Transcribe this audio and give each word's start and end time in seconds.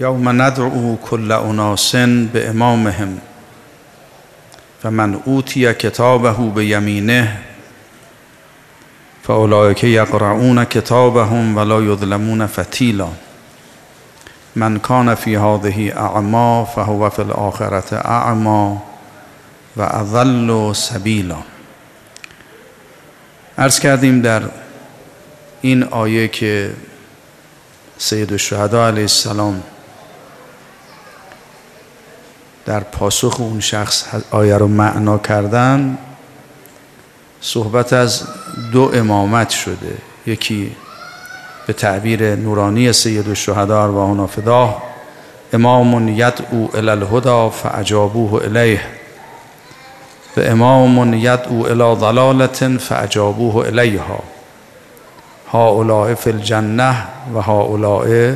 یوم 0.00 0.42
ندعو 0.42 0.96
کل 0.96 1.32
اناس 1.32 1.94
به 2.32 2.48
امامهم 2.48 3.18
فمن 4.82 5.14
اوتی 5.14 5.74
کتابه 5.74 6.50
به 6.54 6.66
یمینه 6.66 7.38
فاولئک 9.22 9.84
یقرؤون 9.84 10.64
کتابهم 10.64 11.56
ولا 11.56 11.82
یظلمون 11.82 12.46
فتیلا 12.46 13.08
من 14.56 14.78
کان 14.78 15.14
فی 15.14 15.36
هذه 15.36 15.92
اعما 15.96 16.64
فهو 16.64 17.10
فی 17.10 17.22
الاخرة 17.22 17.94
اعما 17.94 18.82
و 19.76 19.82
اضل 19.82 20.72
سبیلا 20.72 21.38
عرض 23.58 23.80
کردیم 23.80 24.20
در 24.20 24.42
این 25.60 25.82
آیه 25.82 26.28
که 26.28 26.70
سید 27.98 28.32
الشهدا 28.32 28.86
علیه 28.86 29.02
السلام 29.02 29.62
در 32.70 32.80
پاسخ 32.80 33.40
اون 33.40 33.60
شخص 33.60 34.04
آیه 34.30 34.56
رو 34.56 34.68
معنا 34.68 35.18
کردن 35.18 35.98
صحبت 37.40 37.92
از 37.92 38.22
دو 38.72 38.90
امامت 38.94 39.50
شده. 39.50 39.94
یکی 40.26 40.76
به 41.66 41.72
تعبیر 41.72 42.36
نورانی 42.36 42.92
سید 42.92 43.28
الشهدا 43.28 43.82
ارواحنا 43.82 44.26
فداه 44.26 44.82
امام 45.52 46.08
یدعو 46.08 46.68
الی 46.76 46.90
الهدى 46.90 47.50
فاجابوه 47.50 48.44
الیه. 48.44 48.80
و 50.36 50.40
امام 50.40 51.14
یدعو 51.14 51.66
الی 51.66 52.00
ضلالت 52.00 52.78
فاجابوه 52.78 53.66
الیها. 53.66 54.22
هؤلاء 55.52 56.14
فی 56.14 56.30
الجنه 56.30 56.96
و 57.34 57.40
هؤلاء 57.40 58.32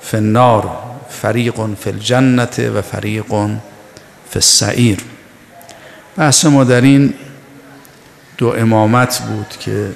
فی 0.00 0.16
النار. 0.16 0.81
فریق 1.22 1.54
فی 1.80 1.90
الجنت 1.90 2.58
و 2.74 2.82
فریق 2.82 3.24
فی 4.30 4.34
السعیر. 4.34 4.98
بحث 6.16 6.44
ما 6.44 6.64
در 6.64 6.80
این 6.80 7.14
دو 8.38 8.48
امامت 8.48 9.18
بود 9.18 9.46
که 9.60 9.92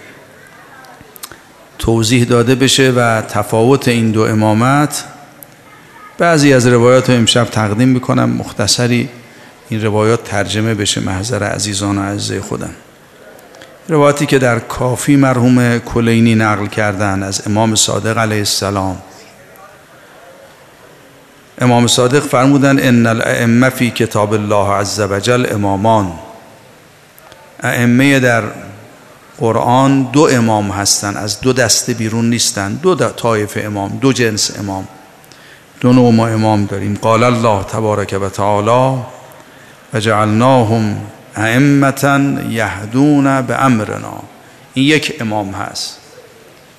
توضیح 1.79 2.25
داده 2.25 2.55
بشه 2.55 2.91
و 2.91 3.23
تفاوت 3.23 3.89
این 3.89 4.11
دو 4.11 4.23
امامت. 4.23 5.05
بعضی 6.19 6.53
از 6.53 6.67
روایات 6.67 7.11
رو 7.11 7.17
امشب 7.17 7.45
تقدیم 7.45 7.89
می‌کنم 7.89 8.31
مختصری 8.31 9.09
این 9.69 9.85
روایات 9.85 10.25
ترجمه 10.25 10.75
بشه 10.75 11.01
محضر 11.01 11.43
عزیزان 11.43 11.99
و 11.99 12.03
عزیزه 12.03 12.41
خودم. 12.41 12.75
روایاتی 13.89 14.27
که 14.27 14.39
در 14.39 14.59
کافی 14.59 15.17
مرحوم 15.17 15.79
کلینی 15.79 16.35
نقل 16.35 16.67
کردن 16.67 17.23
از 17.23 17.43
امام 17.47 17.75
صادق 17.75 18.19
علیه 18.19 18.39
السلام 18.39 18.99
امام 21.61 21.87
صادق 21.87 22.21
فرمودن 22.21 22.89
ان 22.89 23.07
الائمه 23.07 23.69
فی 23.69 23.91
کتاب 23.91 24.33
الله 24.33 24.73
عز 24.73 25.01
وجل 25.01 25.47
امامان. 25.55 26.13
ائمه 27.63 28.21
در 28.21 28.43
قرآن 29.39 30.03
دو 30.03 30.29
امام 30.33 30.71
هستند 30.71 31.17
از 31.17 31.41
دو 31.41 31.53
دسته 31.53 31.95
بیرون 31.95 32.31
نیستن 32.31 32.75
دو 32.75 32.95
طایف 32.95 33.59
امام 33.65 33.99
دو 33.99 34.13
جنس 34.13 34.59
امام 34.59 34.89
دو 35.81 35.93
نوع 35.93 36.13
ما 36.13 36.29
امام 36.29 36.65
داریم. 36.65 36.99
قال 37.03 37.23
الله 37.23 37.63
تبارک 37.63 38.19
و 38.23 38.29
تعالی 38.29 39.03
و 39.95 40.01
جعلناهم 40.01 40.97
ائمتا 41.37 42.21
یهدون 42.51 43.43
به 43.43 43.65
امرنا 43.65 44.23
این 44.75 44.87
یک 44.87 45.17
امام 45.21 45.51
هست 45.51 45.97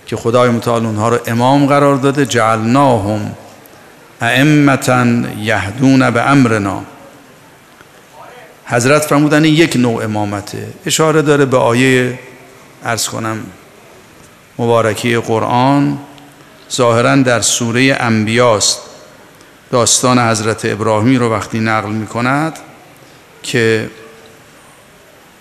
که 0.05 0.15
خدای 0.15 0.49
متعال 0.49 0.85
اونها 0.85 1.09
رو 1.09 1.19
امام 1.27 1.65
قرار 1.65 1.95
داده. 1.95 2.25
جعلناهم 2.25 3.31
ائمتا 4.21 5.05
یهدون 5.39 6.09
به 6.09 6.29
امرنا. 6.29 6.83
حضرت 8.65 9.01
فرمودن 9.01 9.45
یک 9.45 9.75
نوع 9.75 10.03
امامته 10.03 10.67
اشاره 10.85 11.21
داره 11.21 11.45
به 11.45 11.57
آیه 11.57 12.19
ارز 12.83 13.07
کنم 13.07 13.37
مبارکی 14.59 15.17
قرآن. 15.17 15.99
ظاهرا 16.71 17.15
در 17.15 17.41
سوره 17.41 17.97
انبیاست. 17.99 18.79
داستان 19.71 20.19
حضرت 20.19 20.65
ابراهیمی 20.65 21.17
رو 21.17 21.31
وقتی 21.31 21.59
نقل 21.59 21.91
می 21.91 22.07
کند 22.07 22.59
که 23.43 23.89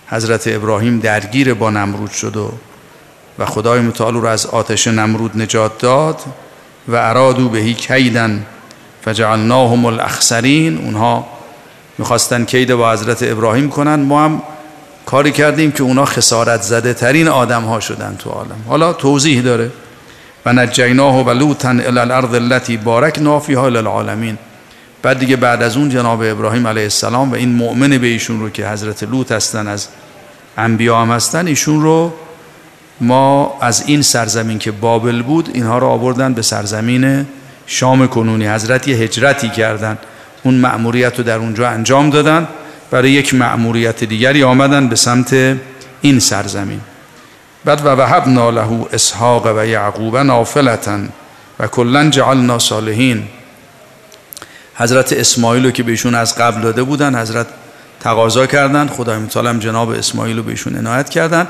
حضرت 0.09 0.49
ابراهیم 0.49 0.99
درگیر 1.01 1.55
با 1.55 1.71
نمرود 1.71 2.11
شد 2.11 2.37
و 2.37 2.53
و 3.39 3.47
خدای 3.47 3.81
متعال 3.81 4.15
رو 4.15 4.27
از 4.27 4.47
آتش 4.47 4.87
نمرود 4.87 5.43
نجات 5.43 5.79
داد 5.79 6.21
و 6.89 6.95
ارادو 6.95 7.49
بهی 7.49 7.75
کیدن 7.75 8.47
فجعلناهم 9.07 9.85
الاخسرین 9.85 10.79
اونها 10.79 11.27
می‌خواستن 11.99 12.45
کید 12.45 12.75
با 12.75 12.93
حضرت 12.93 13.23
ابراهیم 13.23 13.71
کنن. 13.71 13.95
ما 13.95 14.25
هم 14.25 14.43
کاری 15.07 15.33
کردیم 15.33 15.73
که 15.73 15.83
اونا 15.83 16.05
خسارت 16.05 16.63
زده 16.63 16.95
ترین 16.95 17.29
آدم 17.29 17.63
ها 17.63 17.81
شدن 17.81 18.17
تو 18.19 18.31
عالم. 18.31 18.57
حالا 18.69 18.93
توضیح 18.93 19.43
داره. 19.43 19.71
و 20.47 20.53
نجیناه 20.53 21.25
و 21.27 21.31
لوتا 21.31 21.69
الی 21.69 21.99
الارض 21.99 22.35
التي 22.35 22.77
بارکنا 22.77 23.41
فیها 23.41 23.69
للعالمین 23.69 24.39
بعد 25.03 25.19
دیگه 25.19 25.37
بعد 25.37 25.63
از 25.63 25.77
اون 25.77 25.89
جناب 25.89 26.23
ابراهیم 26.23 26.67
علیه 26.67 26.83
السلام 26.83 27.33
و 27.33 27.35
این 27.35 27.53
مؤمن 27.53 27.99
به 27.99 28.07
ایشون 28.07 28.41
رو 28.41 28.51
که 28.51 28.69
حضرت 28.69 29.03
لوط 29.03 29.33
هستن 29.33 29.69
از 29.69 29.89
انبیا 30.59 31.01
هم 31.01 31.11
هستن 31.11 31.47
ایشون 31.47 31.83
رو 31.83 32.13
ما 33.01 33.59
از 33.61 33.85
این 33.87 34.03
سرزمین 34.03 34.59
که 34.59 34.71
بابل 34.71 35.23
بود 35.23 35.51
اینها 35.55 35.79
رو 35.79 35.87
آوردن 35.87 36.35
به 36.35 36.43
سرزمین 36.43 37.27
شام 37.67 38.07
کنونی 38.07 38.49
حضرت 38.49 38.89
یه 38.89 38.97
هجرتی 38.97 39.49
کردن 39.49 39.99
اون 40.43 40.55
مأموریت 40.55 41.19
رو 41.19 41.25
در 41.25 41.39
اونجا 41.39 41.69
انجام 41.69 42.11
دادن. 42.11 42.49
برای 42.91 43.11
یک 43.11 43.35
مأموریت 43.35 44.05
دیگری 44.05 44.43
آمدن 44.43 44.89
به 44.89 44.97
سمت 44.97 45.57
این 46.01 46.19
سرزمین. 46.21 46.81
بعد 47.65 47.87
و 47.87 47.89
وهبنا 47.89 48.51
له 48.51 48.87
اسحاق 48.93 49.47
و 49.57 49.67
یعقوب 49.67 50.17
نافلتا 50.17 50.99
و 51.59 51.67
کلا 51.67 52.11
جعلنا 52.11 52.59
صالحین. 52.59 53.23
حضرت 54.75 55.13
اسماعیل 55.13 55.65
رو 55.65 55.71
که 55.71 55.83
بهشون 55.83 56.15
از 56.15 56.39
قبل 56.39 56.61
داده 56.61 56.83
بودن 56.83 57.21
حضرت 57.21 57.47
تقاضا 58.01 58.47
کردن. 58.47 58.87
خدای 58.87 59.19
متعال 59.19 59.59
جناب 59.59 59.91
اسماعیل 59.91 60.37
رو 60.37 60.43
بهشون 60.43 60.77
عنایت 60.77 61.09
کردن. 61.09 61.47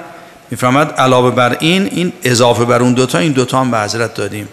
میفرماد 0.50 0.94
علاوه 0.98 1.30
بر 1.30 1.56
این 1.60 1.86
این 1.86 2.12
اضافه 2.24 2.64
بر 2.64 2.82
اون 2.82 2.94
دوتا 2.94 3.18
این 3.18 3.32
دوتا 3.32 3.60
هم 3.60 3.70
به 3.70 3.78
حضرت 3.78 4.14
دادیم. 4.14 4.48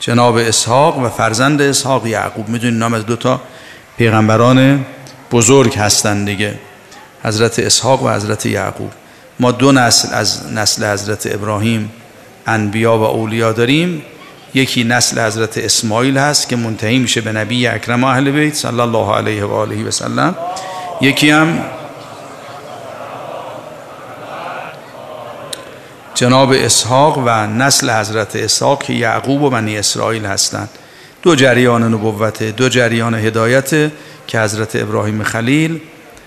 جناب 0.00 0.36
اسحاق 0.36 0.98
و 0.98 1.08
فرزند 1.08 1.62
اسحاق 1.62 2.06
یعقوب. 2.06 2.48
می‌دونید 2.48 2.78
نام 2.78 2.94
از 2.94 3.06
دوتا 3.06 3.40
پیغمبران 3.98 4.86
بزرگ 5.32 5.74
هستند 5.74 6.26
دیگه. 6.26 6.54
حضرت 7.24 7.58
اسحاق 7.58 8.02
و 8.02 8.10
حضرت 8.10 8.46
یعقوب. 8.46 8.90
ما 9.40 9.52
دو 9.52 9.72
نسل 9.72 10.14
از 10.14 10.52
نسل 10.52 10.92
حضرت 10.92 11.34
ابراهیم 11.34 11.92
انبیا 12.46 12.98
و 12.98 13.02
اولیا 13.02 13.52
داریم. 13.52 14.02
یکی 14.54 14.84
نسل 14.84 15.26
حضرت 15.26 15.58
اسماعیل 15.58 16.18
هست 16.18 16.48
که 16.48 16.56
منتهی 16.56 16.98
میشه 16.98 17.20
به 17.20 17.32
نبی 17.32 17.66
اکرم 17.66 18.04
اهل 18.04 18.30
بیت 18.30 18.54
صلی 18.54 18.80
الله 18.80 19.14
علیه 19.14 19.44
و 19.44 19.52
آله 19.52 19.84
و 19.84 19.90
سلم. 19.90 20.34
یکی 21.00 21.30
هم 21.30 21.58
جناب 26.18 26.52
اسحاق 26.52 27.22
و 27.26 27.46
نسل 27.46 27.90
حضرت 27.90 28.36
اسحاق 28.36 28.82
که 28.82 28.92
یعقوب 28.92 29.42
و 29.42 29.50
بنی 29.50 29.78
اسرائیل 29.78 30.26
هستند. 30.26 30.68
دو 31.22 31.34
جریان 31.34 31.82
نبوت 31.82 32.42
دو 32.42 32.68
جریان 32.68 33.14
هدایت 33.14 33.70
که 34.26 34.40
حضرت 34.40 34.76
ابراهیم 34.76 35.22
خلیل 35.22 35.80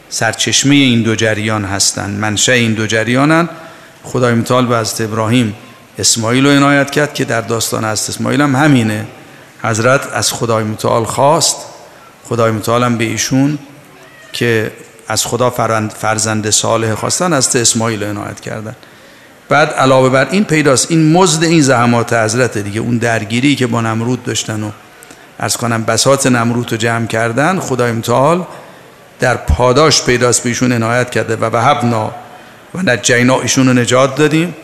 سرچشمه 0.09 0.75
این 0.75 1.01
دو 1.01 1.15
جریان 1.15 1.65
هستند. 1.65 2.19
منشه 2.19 2.51
این 2.51 2.73
دو 2.73 2.87
جریانن. 2.87 3.49
خدای 4.03 4.33
متعال 4.33 4.65
به 4.65 4.77
حضرت 4.77 5.01
ابراهیم 5.01 5.55
اسماعیل 5.99 6.45
رو 6.45 6.51
عنایت 6.51 6.91
کرد 6.91 7.13
که 7.13 7.25
در 7.25 7.41
داستان 7.41 7.85
حضرت 7.85 8.09
اسماعیل 8.09 8.41
هم 8.41 8.55
همینه. 8.55 9.05
حضرت 9.63 10.13
از 10.13 10.33
خدای 10.33 10.63
متعال 10.63 11.05
خواست. 11.05 11.57
خدای 12.23 12.51
متعال 12.51 12.83
هم 12.83 12.97
به 12.97 13.03
ایشون 13.03 13.59
که 14.33 14.71
از 15.07 15.25
خدا 15.25 15.49
فرزند 15.99 16.49
صالح 16.49 16.95
خواستن 16.95 17.33
از 17.33 17.55
اسماعیل 17.55 18.03
عنایت 18.03 18.39
کردن. 18.39 18.75
بعد 19.51 19.69
علاوه 19.69 20.09
بر 20.09 20.27
این 20.31 20.43
پیداست. 20.43 20.91
این 20.91 21.11
مزد 21.11 21.43
این 21.43 21.61
زحمات 21.61 22.13
حضرت 22.13 22.57
دیگه. 22.57 22.79
اون 22.79 22.97
درگیری 22.97 23.55
که 23.55 23.67
با 23.67 23.81
نمرود 23.81 24.23
داشتن 24.23 24.63
و 24.63 24.71
ارز 25.39 25.57
کنم 25.57 25.83
بسات 25.83 26.27
نمرود 26.27 26.71
رو 26.71 26.77
جمع 26.77 27.07
کردن 27.07 27.59
خدای 27.59 27.91
متعال 27.91 28.45
در 29.19 29.35
پاداش 29.37 30.03
پیداست 30.03 30.43
به 30.43 30.49
ایشون 30.49 30.71
عنایت 30.71 31.09
کرده. 31.09 31.35
و 31.35 31.45
وهبنا 31.45 32.11
و 32.75 32.81
نجینا 32.83 33.41
ایشون 33.41 33.67
رو 33.67 33.73
نجات 33.73 34.15
دادیم 34.15 34.55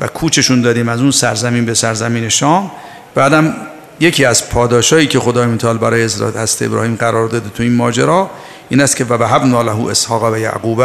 و 0.00 0.06
کوچشون 0.06 0.62
دادیم 0.62 0.88
از 0.88 1.00
اون 1.00 1.10
سرزمین 1.10 1.64
به 1.64 1.74
سرزمین 1.74 2.28
شام. 2.28 2.70
بعدم 3.14 3.54
یکی 4.00 4.24
از 4.24 4.50
پاداشایی 4.50 5.06
که 5.06 5.20
خدای 5.20 5.46
متعال 5.46 5.78
برای 5.78 6.04
ازراد 6.04 6.36
هست 6.36 6.62
ابراهیم 6.62 6.96
قرار 6.96 7.28
داده 7.28 7.50
تو 7.50 7.62
این 7.62 7.74
ماجرا 7.74 8.30
این 8.68 8.80
است 8.80 8.96
که 8.96 9.04
و 9.04 9.12
وهبنا 9.12 9.62
له 9.62 9.90
اسحاق 9.90 10.32
و 10.32 10.38
یعقوب 10.38 10.84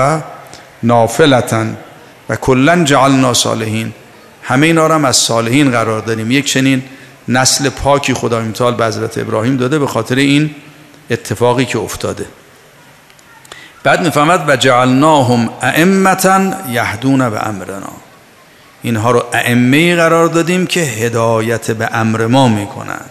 نافلتا 0.84 1.66
و 2.30 2.36
کلا 2.36 2.84
جعلنا 2.84 3.34
صالحین. 3.34 3.94
همه 4.44 4.68
اینا 4.68 4.88
رو 4.88 4.94
هم 4.94 5.06
از 5.06 5.18
صالحین 5.18 5.72
قرار 5.72 6.02
دادیم 6.02 6.32
یک 6.32 6.46
چنین 6.46 6.84
نسل 7.28 7.70
پاکی 7.70 8.14
خدای 8.14 8.44
متعال 8.44 8.76
به 8.76 8.86
حضرت 8.86 9.18
ابراهیم 9.18 9.58
داده 9.58 9.80
به 9.80 9.88
خاطر 9.88 10.16
این 10.16 10.56
اتفاقی 11.10 11.66
که 11.66 11.80
افتاده. 11.80 12.26
بعد 13.84 14.04
می‌فهمد 14.04 14.44
و 14.48 14.56
جعلناهم 14.56 15.50
ائمتا 15.62 16.42
یهدون 16.70 17.30
به 17.30 17.48
امرنا. 17.48 17.92
اینها 18.82 19.12
رو 19.12 19.26
ائمه 19.34 19.96
قرار 19.96 20.28
دادیم 20.28 20.68
که 20.68 20.80
هدایت 20.80 21.72
به 21.72 21.90
امر 21.94 22.28
ما 22.28 22.48
می‌کنن. 22.48 23.02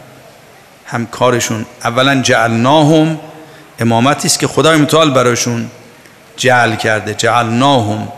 هم 0.86 1.06
کارشون 1.06 1.66
اولا 1.84 2.22
جعلناهم. 2.22 3.18
امامتی 3.78 4.28
است 4.28 4.38
که 4.38 4.46
خدای 4.46 4.76
متعال 4.76 5.10
براشون 5.10 5.70
جعل 6.36 6.74
کرده. 6.74 7.14
جعلناهم. 7.14 8.08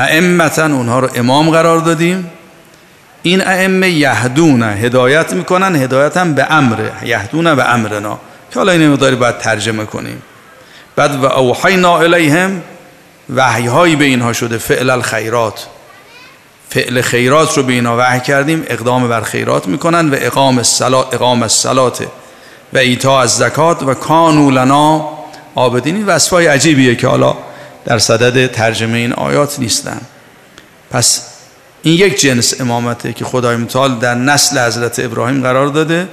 ائمتا 0.00 0.64
اونها 0.64 1.00
رو 1.00 1.08
امام 1.14 1.50
قرار 1.50 1.78
دادیم. 1.78 2.30
این 3.22 3.46
ائمه 3.46 3.90
یهدون 3.90 4.62
هدایت 4.62 5.32
می‌کنن 5.32 5.76
هدایت 5.76 6.16
هم 6.16 6.34
به 6.34 6.46
امر 6.50 6.78
یهدون 7.04 7.54
به 7.54 7.74
امرنا. 7.74 8.18
که 8.50 8.58
حالا 8.58 8.72
این 8.72 8.88
مقداری 8.88 9.16
باید 9.16 9.38
ترجمه 9.38 9.84
کنیم. 9.84 10.22
بعد 10.96 11.24
و 11.24 11.26
اوحینا 11.26 11.98
الیهم 11.98 12.62
وحی 13.34 13.96
به 13.96 14.04
اینها 14.04 14.32
شده 14.32 14.58
فعل 14.58 14.90
الخیرات. 14.90 15.66
فعل 16.70 17.00
خیرات 17.00 17.56
رو 17.56 17.62
به 17.62 17.72
اینا 17.72 17.96
وحی 17.98 18.20
کردیم 18.20 18.64
اقدام 18.66 19.08
بر 19.08 19.20
خیرات 19.20 19.66
می‌کنن 19.66 20.10
و 20.10 20.16
اقام 20.18 20.58
الصلات 20.58 21.14
اقام 21.14 21.42
الصلات 21.42 22.06
و 22.72 22.78
ایتا 22.78 23.20
از 23.20 23.36
زکات 23.36 23.82
و 23.82 23.94
کانو 23.94 24.50
لنا 24.50 25.08
عابدین. 25.56 25.96
این 25.96 26.06
وصفای 26.06 26.46
عجیبیه 26.46 26.94
که 26.94 27.08
حالا 27.08 27.36
در 27.84 27.98
صدد 27.98 28.52
ترجمه 28.52 28.98
این 28.98 29.12
آیات 29.12 29.58
نیستن. 29.58 30.00
پس 30.90 31.26
این 31.82 31.94
یک 31.94 32.20
جنس 32.20 32.60
امامته 32.60 33.12
که 33.12 33.24
خدای 33.24 33.56
متعال 33.56 33.98
در 33.98 34.14
نسل 34.14 34.66
حضرت 34.66 34.98
ابراهیم 34.98 35.42
قرار 35.42 35.66
داده 35.66 36.08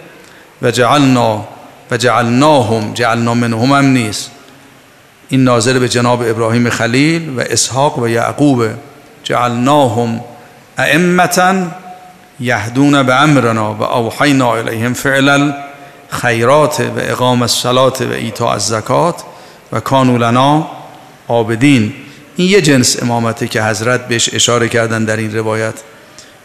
و 0.62 0.72
جعلنا 0.72 1.48
و 1.92 1.98
جعلناهم 1.98 2.94
جعلنا 2.94 3.34
منهم 3.34 3.72
هم 3.72 3.86
نیست. 3.86 4.32
این 5.30 5.44
ناظر 5.44 5.80
به 5.80 5.90
جناب 5.90 6.22
ابراهیم 6.22 6.70
خلیل 6.70 7.40
و 7.40 7.42
اسحاق 7.42 8.00
و 8.00 8.08
یعقوب. 8.08 8.66
جعلناهم 9.24 10.22
ائمتا 10.78 11.56
یهدون 12.40 13.04
به 13.04 13.16
امرنا 13.16 13.74
و 13.74 13.84
اوحینا 13.84 14.56
الیهم 14.56 14.94
فعل 14.94 15.52
خیرات 16.10 16.80
و 16.80 17.00
اقام 17.00 17.42
الصلات 17.42 18.02
و 18.02 18.12
ایتاء 18.12 18.54
الزکات 18.54 19.24
و 19.72 19.80
کانو 19.80 20.18
لنا 20.18 20.68
عابدین. 21.28 21.94
این 22.36 22.50
یه 22.50 22.62
جنس 22.62 23.04
امامته 23.04 23.48
که 23.48 23.64
حضرت 23.64 24.08
بهش 24.08 24.34
اشاره 24.34 24.70
کردن 24.70 25.06
در 25.06 25.18
این 25.18 25.36
روایت 25.36 25.74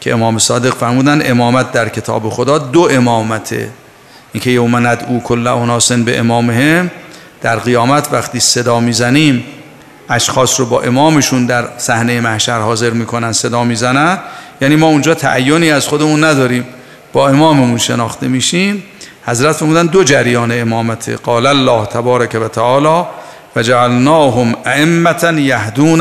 که 0.00 0.12
امام 0.12 0.38
صادق 0.38 0.75
فرمودن 0.75 1.31
امامت 1.31 1.73
در 1.73 1.88
کتاب 1.88 2.29
خدا 2.29 2.58
دو 2.58 2.88
امامته. 2.90 3.70
اینکه 4.32 4.50
یوم 4.50 4.87
ندعو 4.87 5.20
کل 5.20 5.46
اناسن 5.46 6.05
به 6.05 6.19
امامهم 6.19 6.90
در 7.40 7.58
قیامت 7.58 8.08
وقتی 8.12 8.40
صدا 8.40 8.81
می‌زنیم 8.81 9.44
اشخاص 10.08 10.61
رو 10.61 10.67
با 10.67 10.81
امامشون 10.82 11.46
در 11.46 11.69
صحنه 11.78 12.20
محشر 12.20 12.61
حاضر 12.61 12.90
می‌کنن 12.90 13.32
صدا 13.32 13.64
می‌زنن. 13.64 14.19
یعنی 14.61 14.76
ما 14.76 14.87
اونجا 14.87 15.14
تعینی 15.14 15.70
از 15.70 15.87
خودمون 15.87 16.25
نداریم. 16.25 16.64
با 17.12 17.28
اماممون 17.28 17.78
شناخته 17.78 18.28
میشیم. 18.28 18.82
حضرت 19.26 19.56
فرمودن 19.56 19.87
دو 19.87 20.05
جریان 20.05 20.61
امامت 20.61 21.08
قال 21.08 21.46
الله 21.46 21.87
تبارک 21.87 22.38
و 22.44 22.49
تعالی 22.49 23.05
و 23.56 23.62
جعلناهم 23.62 24.54
ائمه 24.66 25.43
یهدون 25.43 25.99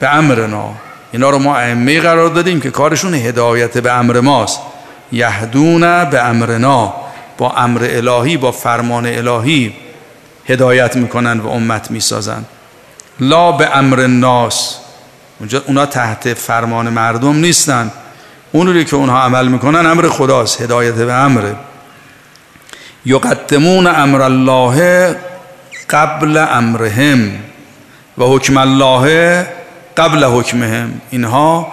به 0.00 0.14
امرنا 0.14 0.74
اینا 1.12 1.30
رو 1.30 1.38
ما 1.38 1.56
ائمه 1.56 2.00
قرار 2.00 2.28
دادیم 2.28 2.60
که 2.60 2.70
کارشون 2.70 3.14
هدایت 3.14 3.78
به 3.78 3.92
امر 3.92 4.20
ماست. 4.20 4.60
یهدون 5.12 6.04
به 6.04 6.20
امرنا 6.20 6.94
با 7.38 7.50
امر 7.50 7.88
الهی 7.90 8.36
با 8.36 8.52
فرمان 8.52 9.06
الهی 9.06 9.74
هدایت 10.46 10.96
می‌کنن 10.96 11.40
و 11.40 11.48
امت 11.48 11.90
می‌سازن. 11.90 12.44
لا 13.20 13.52
به 13.52 13.76
امر 13.76 14.00
الناس. 14.00 14.76
اونجا 15.38 15.62
اونا 15.66 15.86
تحت 15.86 16.34
فرمان 16.34 16.88
مردم 16.88 17.36
نیستن. 17.36 17.90
اون 18.52 18.84
که 18.84 18.96
اونها 18.96 19.22
عمل 19.22 19.48
می‌کنن 19.48 19.86
امر 19.86 20.08
خداست 20.08 20.60
هدایت 20.60 20.94
به 20.94 21.12
امره. 21.12 21.54
یقدمون 23.04 23.86
امر 23.86 24.22
الله 24.22 25.16
قبل 25.94 26.36
امرهم 26.36 27.32
و 28.18 28.24
حکم 28.24 28.56
الله 28.56 29.46
قبل 29.96 30.24
حکمهم. 30.24 31.00
اینها 31.10 31.72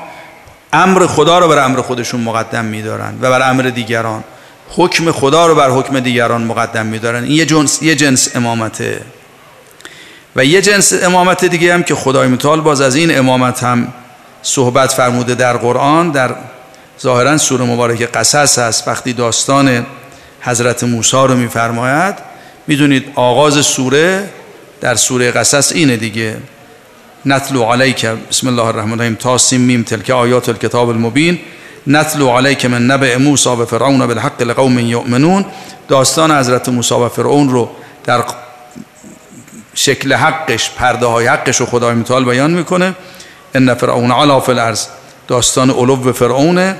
امر 0.73 1.07
خدا 1.07 1.39
رو 1.39 1.47
بر 1.47 1.65
امر 1.65 1.81
خودشون 1.81 2.21
مقدم 2.21 2.65
میدارن 2.65 3.13
و 3.21 3.29
بر 3.29 3.49
امر 3.49 3.63
دیگران. 3.63 4.23
حکم 4.69 5.11
خدا 5.11 5.47
رو 5.47 5.55
بر 5.55 5.69
حکم 5.69 5.99
دیگران 5.99 6.43
مقدم 6.43 6.85
میدارن. 6.85 7.23
این 7.23 7.31
یه 7.31 7.45
جنس, 7.45 7.81
یه 7.81 7.95
جنس 7.95 8.35
امامته. 8.35 9.01
و 10.35 10.45
یه 10.45 10.61
جنس 10.61 10.93
امامت 11.03 11.45
دیگه 11.45 11.73
هم 11.73 11.83
که 11.83 11.95
خدای 11.95 12.27
متعال 12.27 12.61
باز 12.61 12.81
از 12.81 12.95
این 12.95 13.17
امامت 13.17 13.63
هم 13.63 13.93
صحبت 14.43 14.91
فرموده 14.91 15.35
در 15.35 15.57
قرآن 15.57 16.11
در 16.11 16.35
ظاهرا 17.01 17.37
سوره 17.37 17.65
مبارک 17.65 18.01
قصص 18.01 18.59
هست. 18.59 18.87
وقتی 18.87 19.13
داستان 19.13 19.85
حضرت 20.41 20.83
موسی 20.83 21.17
رو 21.17 21.35
میفرماید 21.35 22.30
می‌دونید 22.67 23.11
آغاز 23.15 23.65
سوره 23.65 24.29
در 24.81 24.95
سوره 24.95 25.31
قصص 25.31 25.71
اینه 25.71 25.97
دیگه. 25.97 26.37
نتلو 27.25 27.63
علیک 27.63 28.05
بسم 28.05 28.47
الله 28.47 28.65
الرحمن 28.65 28.91
الرحیم 28.91 29.15
تاسیم 29.15 29.61
میم 29.61 29.83
تلک 29.83 30.09
آیات 30.09 30.49
الکتاب 30.49 30.89
المبین. 30.89 31.39
نتلو 31.87 32.29
علیک 32.29 32.65
من 32.65 32.85
نبع 32.85 33.17
موسی 33.17 33.49
و 33.49 33.65
فرعون 33.65 34.07
بالحق 34.07 34.41
لقوم 34.41 34.79
یؤمنون. 34.79 35.45
داستان 35.87 36.31
حضرت 36.31 36.69
موسی 36.69 36.95
و 36.95 37.09
فرعون 37.09 37.49
رو 37.49 37.69
در 38.03 38.23
شکل 39.73 40.13
حقش 40.13 40.69
پرده 40.69 41.05
های 41.05 41.27
حقش 41.27 41.57
رو 41.57 41.65
خدای 41.65 41.95
متعال 41.95 42.25
بیان 42.25 42.51
می‌کنه. 42.51 42.93
ان 43.53 43.73
فرعون 43.73 44.11
علا 44.11 44.39
فی 44.39 44.51
الارض. 44.51 44.85
داستان 45.27 45.69
علو 45.69 46.13
فرعونه. 46.13 46.75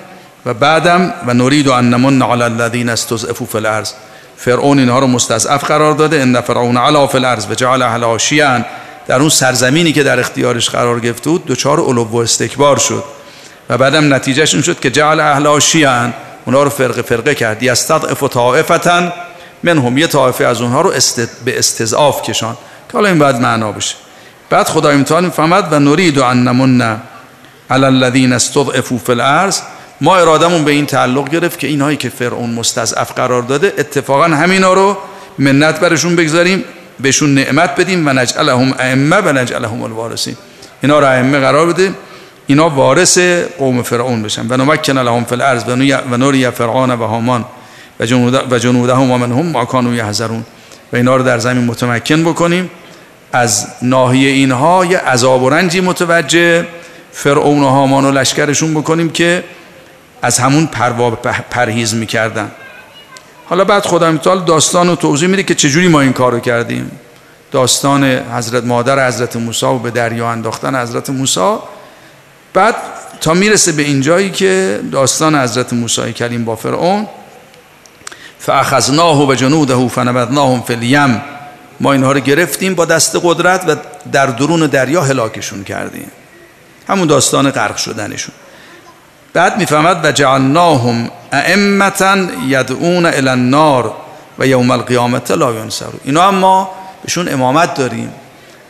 و 0.45 0.53
بعدم 0.53 1.13
و 1.27 1.33
نرید 1.33 1.69
ان 1.69 1.89
نمن 1.89 2.21
علی 2.21 2.43
الذین 2.43 2.89
استضعفوا 2.89 3.47
فی 3.47 3.57
الارض. 3.57 3.91
فرعون 4.45 4.79
اینها 4.79 4.99
رو 4.99 5.07
مستضعف 5.07 5.63
قرار 5.63 5.93
داده. 5.93 6.21
ان 6.21 6.41
فرعون 6.41 6.77
علا 6.77 7.07
فی 7.07 7.17
الارض 7.17 7.45
و 7.49 7.55
جعل 7.55 8.17
شیعا. 8.17 8.61
در 9.07 9.19
اون 9.19 9.29
سرزمینی 9.29 9.93
که 9.93 10.03
در 10.03 10.19
اختیارش 10.19 10.69
قرار 10.69 10.99
گرفته 10.99 11.29
بود 11.29 11.45
دچار 11.45 11.79
علو 11.79 12.03
و 12.03 12.17
استکبار 12.17 12.77
شد. 12.77 13.03
و 13.69 13.77
بعدم 13.77 14.13
نتیجهش 14.13 14.53
این 14.53 14.63
شد 14.63 14.79
که 14.79 14.91
جعل 14.91 15.19
اهلها 15.19 15.59
شیعا. 15.59 16.09
اونها 16.45 16.63
رو 16.63 16.69
فرقه 16.69 17.01
فرقه 17.01 17.35
کرد. 17.35 17.63
یستضعف 17.63 18.23
طائفه 18.23 19.11
منهم. 19.63 19.97
یه 19.97 20.07
طائفه 20.07 20.45
از 20.45 20.61
اونها 20.61 20.81
رو 20.81 20.91
به 21.45 21.59
استضعاف 21.59 22.21
کشان. 22.21 22.53
که 22.89 22.93
حالا 22.93 23.09
این 23.09 23.19
باید 23.19 23.35
معنا 23.35 23.71
بشه 23.71 23.95
بعد 24.49 24.67
خدای 24.67 24.95
امتحان 24.95 25.25
می‌فهمد 25.25 25.73
و 25.73 25.79
نرید 25.79 26.19
ان 26.19 26.47
نمن 26.47 27.01
علی 27.69 27.85
الذین 27.85 28.33
استضعفوا 28.33 28.97
فی 28.97 29.11
الارض. 29.11 29.59
ما 30.01 30.17
ارادمون 30.17 30.63
به 30.63 30.71
این 30.71 30.85
تعلق 30.85 31.29
گرفت 31.29 31.59
که 31.59 31.67
اینهایی 31.67 31.97
که 31.97 32.09
فرعون 32.09 32.49
مستضعف 32.49 33.11
قرار 33.11 33.41
داده 33.41 33.73
اتفاقا 33.77 34.23
همینا 34.25 34.73
رو 34.73 34.97
منت 35.39 35.79
برشون 35.79 36.15
بگذاریم 36.15 36.63
بهشون 36.99 37.33
نعمت 37.33 37.75
بدیم 37.75 38.07
و 38.07 38.13
نجعلهم 38.13 38.73
ائمه 38.79 39.15
و 39.17 39.33
نجعلهم 39.33 39.83
الوارثین. 39.83 40.35
اینا 40.81 40.99
رو 40.99 41.05
ائمه 41.05 41.39
قرار 41.39 41.67
بده. 41.73 41.91
اینا 42.47 42.69
وارث 42.69 43.17
قوم 43.57 43.81
فرعون 43.81 44.23
بشن. 44.23 44.47
و 44.49 44.57
نمکن 44.57 44.97
لهم 44.97 45.23
فی 45.23 45.35
الارض 45.35 45.63
و 46.11 46.17
نوری 46.17 46.49
فرعون 46.49 46.91
و 46.91 47.07
هامان 47.07 47.45
و 48.51 48.59
جنودهم 48.59 49.11
و 49.11 49.17
منهم 49.17 49.45
ما 49.45 49.65
کانوا 49.65 49.93
یحذرون. 49.93 50.45
و 50.93 50.95
اینا 50.95 51.15
رو 51.15 51.23
در 51.23 51.37
زمین 51.39 51.65
متمکن 51.65 52.23
بکنیم. 52.23 52.69
از 53.33 53.67
ناحیه 53.81 54.29
اینها 54.29 54.85
یه 54.85 54.97
عذاب 54.97 55.43
و 55.43 55.49
رنجی 55.49 55.81
متوجه 55.81 56.65
فرعون 57.11 57.63
و 57.63 57.67
هامان 57.67 58.05
و 58.05 58.11
لشکرشون 58.11 58.73
بکنیم 58.73 59.09
که 59.09 59.43
از 60.21 60.39
همون 60.39 60.67
پروا 60.67 61.11
پرهیز 61.49 61.93
می‌کردن. 61.93 62.51
حالا 63.45 63.63
بعد 63.63 63.85
خدا 63.85 64.11
متعال 64.11 64.43
داستان 64.43 64.89
و 64.89 64.95
توضیح 64.95 65.29
میده 65.29 65.43
که 65.43 65.55
چجوری 65.55 65.87
ما 65.87 66.01
این 66.01 66.13
کارو 66.13 66.39
کردیم. 66.39 66.91
داستان 67.51 68.03
حضرت 68.03 68.63
مادر 68.63 69.07
حضرت 69.07 69.35
موسی 69.35 69.65
و 69.65 69.77
به 69.77 69.91
دریا 69.91 70.29
انداختن 70.29 70.81
حضرت 70.81 71.09
موسی. 71.09 71.55
بعد 72.53 72.75
تا 73.21 73.33
می‌رسه 73.33 73.71
به 73.71 73.81
اینجایی 73.81 74.29
که 74.29 74.79
داستان 74.91 75.35
حضرت 75.35 75.73
موسی 75.73 76.13
کلیم 76.13 76.45
با 76.45 76.55
فرعون 76.55 77.07
فاخذناه 78.39 79.27
و 79.27 79.35
جنوده 79.35 79.87
فنبذناهم 79.87 80.61
فی 80.61 80.73
الیم 80.73 81.21
ما 81.79 81.93
اینها 81.93 82.11
رو 82.11 82.19
گرفتیم 82.19 82.75
با 82.75 82.85
دست 82.85 83.19
قدرت 83.23 83.63
و 83.67 83.75
در 84.11 84.25
درون 84.25 84.59
دریا 84.59 85.01
هلاکشون 85.01 85.63
کردیم. 85.63 86.11
همون 86.87 87.07
داستان 87.07 87.51
غرق 87.51 87.77
شدنشون. 87.77 88.35
بعد 89.33 89.57
می‌فهمد 89.57 90.05
و 90.05 90.11
جعلناهم 90.11 91.09
ائمتا 91.31 92.17
یدعون 92.47 93.05
الی 93.05 93.29
النار 93.29 93.93
و 94.39 94.47
یوم 94.47 94.71
القیامت 94.71 95.31
لا 95.31 95.53
ینصرون. 95.53 95.99
اینا 96.03 96.31
ما 96.31 96.71
بهشون 97.03 97.27
امامت 97.33 97.73
داریم. 97.73 98.11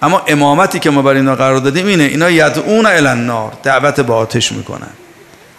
اما 0.01 0.21
امامتی 0.27 0.79
که 0.79 0.89
ما 0.89 1.01
برای 1.01 1.17
اینا 1.17 1.35
قرار 1.35 1.57
دادیم 1.57 1.87
اینه 1.87 2.03
اینا 2.03 2.29
یدعون 2.29 2.85
الی 2.85 3.07
النار 3.07 3.51
دعوت 3.63 3.99
به 3.99 4.13
آتش 4.13 4.51
می‌کنن. 4.51 4.91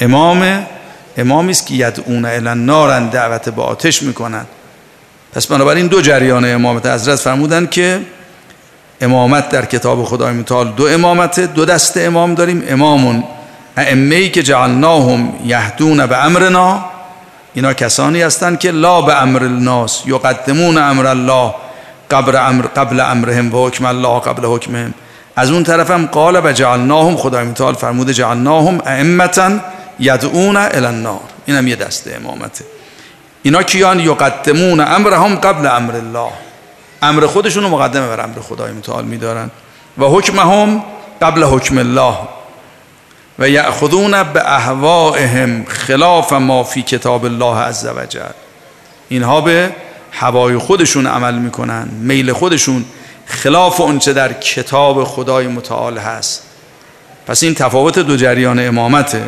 امام 0.01 0.67
امامی 1.17 1.51
است 1.51 1.67
که 1.67 1.75
یدعون 1.75 2.25
الی 2.25 2.49
النار 2.49 3.01
دعوت 3.01 3.49
به 3.49 3.63
آتش 3.63 4.03
می‌کنن. 4.03 4.47
پس 5.33 5.47
بنابراین 5.47 5.87
دو 5.87 6.01
جریان 6.01 6.45
امامت. 6.45 6.87
حضرت 6.87 7.19
فرمودن 7.19 7.67
که 7.67 8.01
امامت 9.01 9.49
در 9.49 9.65
کتاب 9.65 10.05
خدای 10.05 10.33
متعال 10.33 10.73
دو 10.73 10.87
امامت 10.87 11.41
دو 11.41 11.65
دست 11.65 11.97
امام 11.97 12.35
داریم. 12.35 12.65
امامون 12.69 13.25
ائمه 13.77 14.29
که 14.29 14.43
جعلناهم 14.43 15.33
یهدون 15.45 16.07
به 16.07 16.25
امرنا 16.25 16.85
اینا 17.55 17.75
کسانی 17.75 18.23
هستند 18.23 18.59
که 18.59 18.71
لا 18.71 19.01
به 19.01 19.23
امر 19.23 19.43
الناس 19.43 20.03
یقدمون 20.07 20.79
امر 20.79 21.07
الله 21.07 21.55
قبل 22.11 22.37
امر 22.37 22.67
قبل 22.67 23.01
امرهم 23.01 23.55
و 23.55 23.67
حکم 23.67 23.87
الله 23.87 24.21
قبل 24.21 24.47
حکمهم. 24.47 24.95
از 25.37 25.51
اون 25.51 25.65
طرف 25.65 25.91
هم 25.91 26.07
قال 26.07 26.41
و 26.45 26.53
جعلناهم 26.53 27.17
خدای 27.17 27.45
متعال 27.45 27.75
فرموده 27.75 28.15
جعلناهم 28.15 28.81
ائمتا 28.87 29.51
یدعون 29.99 30.57
الی 30.57 30.87
النار. 30.87 31.21
اینم 31.47 31.69
یه 31.69 31.77
دسته 31.77 32.17
امامته. 32.17 32.65
اینا 33.43 33.63
کیان؟ 33.63 34.01
یقدمون 34.01 34.81
امرهم 34.81 35.35
قبل 35.35 35.67
امر 35.67 35.97
الله. 35.97 36.31
امر 37.03 37.27
خودشون 37.27 37.63
رو 37.63 37.69
مقدمه 37.69 38.07
بر 38.07 38.25
امر 38.25 38.41
خدای 38.41 38.73
متعال 38.73 39.05
میدارن. 39.05 39.51
و 39.99 40.05
حکمهم 40.05 40.83
قبل 41.23 41.45
حکم 41.45 41.79
الله. 41.79 42.15
و 43.39 43.49
یأخذون 43.49 44.23
به 44.23 44.53
اهوائهم 44.55 45.65
خلاف 45.65 46.33
ما 46.33 46.65
فی 46.65 46.83
کتاب 46.83 47.25
الله 47.25 47.59
عز 47.59 47.87
وجل 47.97 48.33
اینها 49.09 49.41
به 49.41 49.71
هوای 50.13 50.59
خودشون 50.59 51.07
عمل 51.07 51.35
می‌کنن 51.35 51.89
میل 52.01 52.33
خودشون 52.33 52.85
خلاف 53.27 53.81
اونچه 53.81 54.13
در 54.13 54.33
کتاب 54.33 55.05
خدای 55.05 55.47
متعال 55.47 55.99
هست. 55.99 56.43
پس 57.27 57.43
این 57.43 57.55
تفاوت 57.55 57.99
دو 57.99 58.17
جریان 58.17 58.59
امامته. 58.59 59.23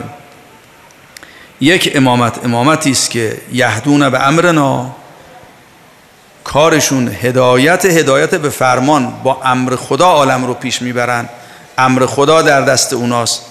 یک 1.61 1.93
امامت 1.95 2.45
امامتی 2.45 2.91
است 2.91 3.11
که 3.11 3.39
یهدون 3.53 4.11
به 4.11 4.29
امرنا 4.29 4.91
کارشون 6.45 7.09
هدایت 7.09 7.85
هدایت 7.85 8.35
به 8.35 8.49
فرمان 8.51 9.13
با 9.23 9.41
امر 9.45 9.77
خدا 9.77 10.07
عالم 10.07 10.45
رو 10.45 10.55
پیش 10.55 10.83
می‌برن. 10.83 11.29
امر 11.79 12.07
خدا 12.07 12.43
در 12.43 12.61
دست 12.61 12.93
اوناست. 12.93 13.43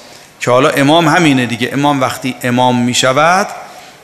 که 0.44 0.52
حالا 0.52 0.70
امام 0.70 1.08
همینه 1.08 1.46
دیگه. 1.46 1.70
امام 1.74 2.02
وقتی 2.02 2.36
امام 2.44 2.82
می‌شود 2.82 3.48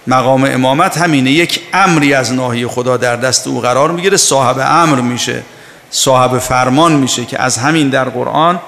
مقام 0.08 0.44
امامت 0.44 0.98
همینه. 0.98 1.32
یک 1.32 1.60
امری 1.74 2.14
از 2.14 2.34
ناحیه 2.34 2.68
خدا 2.68 2.98
در 2.98 3.16
دست 3.16 3.48
او 3.48 3.62
قرار 3.62 3.92
می‌گیره 3.92 4.18
صاحب 4.18 4.60
امر 4.60 5.02
میشه 5.02 5.44
صاحب 5.92 6.38
فرمان 6.38 6.92
میشه 6.92 7.26
که 7.26 7.42
از 7.42 7.58
همین 7.58 7.90
در 7.90 8.10
قرآن 8.10 8.60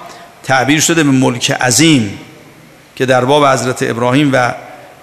تعبیر 0.42 0.80
شده 0.80 1.02
به 1.02 1.10
ملک 1.10 1.50
عظیم 1.50 2.18
که 2.96 3.06
در 3.06 3.24
باب 3.24 3.46
حضرت 3.46 3.82
ابراهیم 3.82 4.30
و 4.32 4.54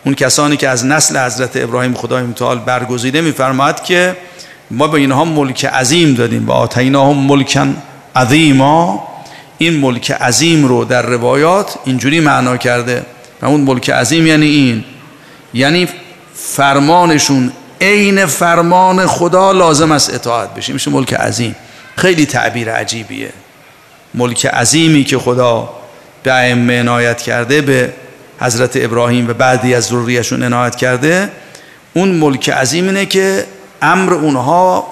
اون 0.05 0.15
کسانی 0.15 0.57
که 0.57 0.69
از 0.69 0.85
نسل 0.85 1.25
حضرت 1.25 1.57
ابراهیم 1.57 1.93
خدای 1.93 2.23
متعال 2.23 2.59
برگزیده 2.59 3.21
میفرماد 3.21 3.83
که 3.83 4.17
ما 4.71 4.87
به 4.87 4.97
اینها 4.97 5.25
ملک 5.25 5.65
عظیم 5.65 6.13
دادیم 6.13 6.47
و 6.47 6.51
آتیناهم 6.51 7.17
ملکن 7.17 7.77
عظیما. 8.15 9.07
این 9.61 9.79
ملک 9.79 10.11
عظیم 10.11 10.65
رو 10.65 10.85
در 10.85 11.01
روایات 11.01 11.75
اینجوری 11.85 12.19
معنا 12.19 12.57
کرده 12.57 13.05
و 13.41 13.45
اون 13.45 13.61
ملک 13.61 13.89
عظیم 13.89 14.27
یعنی 14.27 14.45
این. 14.45 14.83
یعنی 15.53 15.87
فرمانشون 16.35 17.51
عین 17.81 18.25
فرمان 18.25 19.07
خدا 19.07 19.51
لازم 19.51 19.91
است 19.91 20.13
اطاعت 20.13 20.53
بشه. 20.53 20.73
میشه 20.73 20.91
ملک 20.91 21.13
عظیم. 21.13 21.55
خیلی 21.95 22.25
تعبیر 22.25 22.71
عجیبیه. 22.71 23.29
ملک 24.13 24.45
عظیمی 24.45 25.03
که 25.03 25.17
خدا 25.17 25.69
به 26.23 26.33
ائمه 26.33 26.79
عنایت 26.79 27.21
کرده 27.21 27.61
به 27.61 27.93
حضرت 28.39 28.71
ابراهیم 28.75 29.29
و 29.29 29.33
بعدی 29.33 29.75
از 29.75 29.85
ذریهشون 29.85 30.43
عنایت 30.43 30.75
کرده 30.75 31.29
اون 31.93 32.09
ملک 32.09 32.49
عظیم 32.49 32.85
اینه 32.85 33.05
که 33.05 33.45
امر 33.81 34.13
اونها 34.13 34.87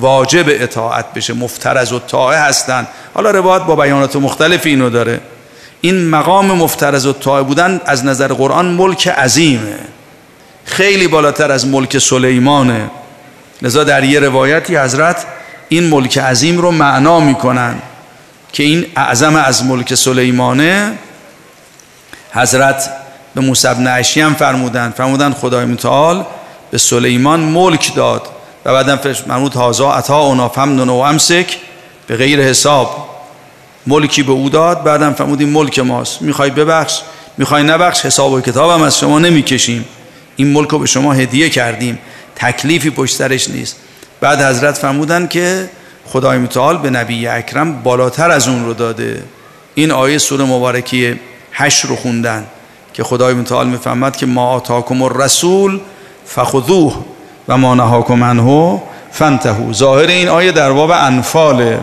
واجب 0.00 0.44
اطاعت 0.48 1.14
بشه 1.14 1.32
مفترض 1.32 1.92
و 1.92 1.98
طاعه 1.98 2.38
هستند 2.38 2.88
حالا 3.14 3.30
روایت 3.30 3.62
با 3.62 3.76
بیانات 3.76 4.16
مختلف 4.16 4.66
اینو 4.66 4.90
داره. 4.90 5.20
این 5.80 6.08
مقام 6.08 6.46
مفترض 6.46 7.06
و 7.06 7.12
طاعه 7.12 7.42
بودن 7.42 7.80
از 7.86 8.04
نظر 8.04 8.32
قرآن 8.32 8.66
ملک 8.66 9.08
عظیمه. 9.08 9.78
خیلی 10.64 11.08
بالاتر 11.08 11.52
از 11.52 11.66
ملک 11.66 11.98
سلیمانه. 11.98 12.90
لذا 13.62 13.84
در 13.84 14.04
یه 14.04 14.20
روایتی 14.20 14.76
حضرت 14.76 15.26
این 15.68 15.84
ملک 15.84 16.18
عظیم 16.18 16.58
رو 16.58 16.70
معنا 16.70 17.20
می‌کنن 17.20 17.74
که 18.52 18.62
این 18.62 18.86
اعظم 18.96 19.36
از 19.36 19.64
ملک 19.64 19.94
سلیمانه. 19.94 20.92
حضرت 22.32 22.90
به 23.34 23.40
موسی 23.40 23.68
بن 23.68 24.02
هم 24.16 24.34
فرمودن. 24.34 24.90
فرمودن 24.96 25.32
خدای 25.32 25.64
متعال 25.64 26.24
به 26.70 26.78
سلیمان 26.78 27.40
ملک 27.40 27.94
داد 27.94 28.28
و 28.64 28.72
بعدم 28.72 28.96
فرمود 28.96 29.54
هازا 29.54 29.92
عطا 29.92 30.20
اونا 30.20 30.48
فمنون 30.48 30.88
و 30.88 30.94
امسک 30.94 31.56
به 32.06 32.16
غیر 32.16 32.42
حساب 32.42 33.10
ملکی 33.86 34.22
به 34.22 34.32
او 34.32 34.48
داد. 34.48 34.82
بعدم 34.82 35.12
فرمود 35.12 35.40
این 35.40 35.50
ملک 35.50 35.78
ماست. 35.78 36.22
می‌خوای 36.22 36.50
ببخش؟ 36.50 37.00
می‌خوای 37.38 37.62
نبخش؟ 37.62 38.04
حساب 38.04 38.32
و 38.32 38.40
کتابم 38.40 38.82
از 38.82 38.98
شما 38.98 39.18
نمی‌کشیم. 39.18 39.84
این 40.36 40.52
ملک 40.52 40.68
رو 40.68 40.78
به 40.78 40.86
شما 40.86 41.12
هدیه 41.12 41.48
کردیم. 41.48 41.98
تکلیفی 42.36 42.90
پشت 42.90 43.16
سرش 43.16 43.48
نیست. 43.48 43.76
بعد 44.20 44.42
حضرت 44.42 44.78
فرمودن 44.78 45.26
که 45.26 45.70
خدای 46.06 46.38
متعال 46.38 46.78
به 46.78 46.90
نبی 46.90 47.26
اکرم 47.26 47.82
بالاتر 47.82 48.30
از 48.30 48.48
اون 48.48 48.64
رو 48.64 48.74
داده. 48.74 49.22
این 49.74 49.90
آیه 49.90 50.18
سوره 50.18 50.44
مبارکی 50.44 51.20
هشت 51.52 51.84
رو 51.84 51.96
خوندن 51.96 52.46
که 52.92 53.04
خدای 53.04 53.34
متعال 53.34 53.66
می‌فهمد 53.66 54.16
که 54.16 54.26
ما 54.26 54.50
آتاکم 54.50 55.02
الرسول 55.02 55.80
فخذوه 56.34 57.04
و 57.48 57.56
ما 57.56 57.74
نهاکم 57.74 58.24
عنه 58.24 58.82
فانتهوا. 59.12 59.72
ظاهر 59.72 60.06
این 60.06 60.28
آیه 60.28 60.52
در 60.52 60.72
باب 60.72 60.90
انفاله 60.90 61.80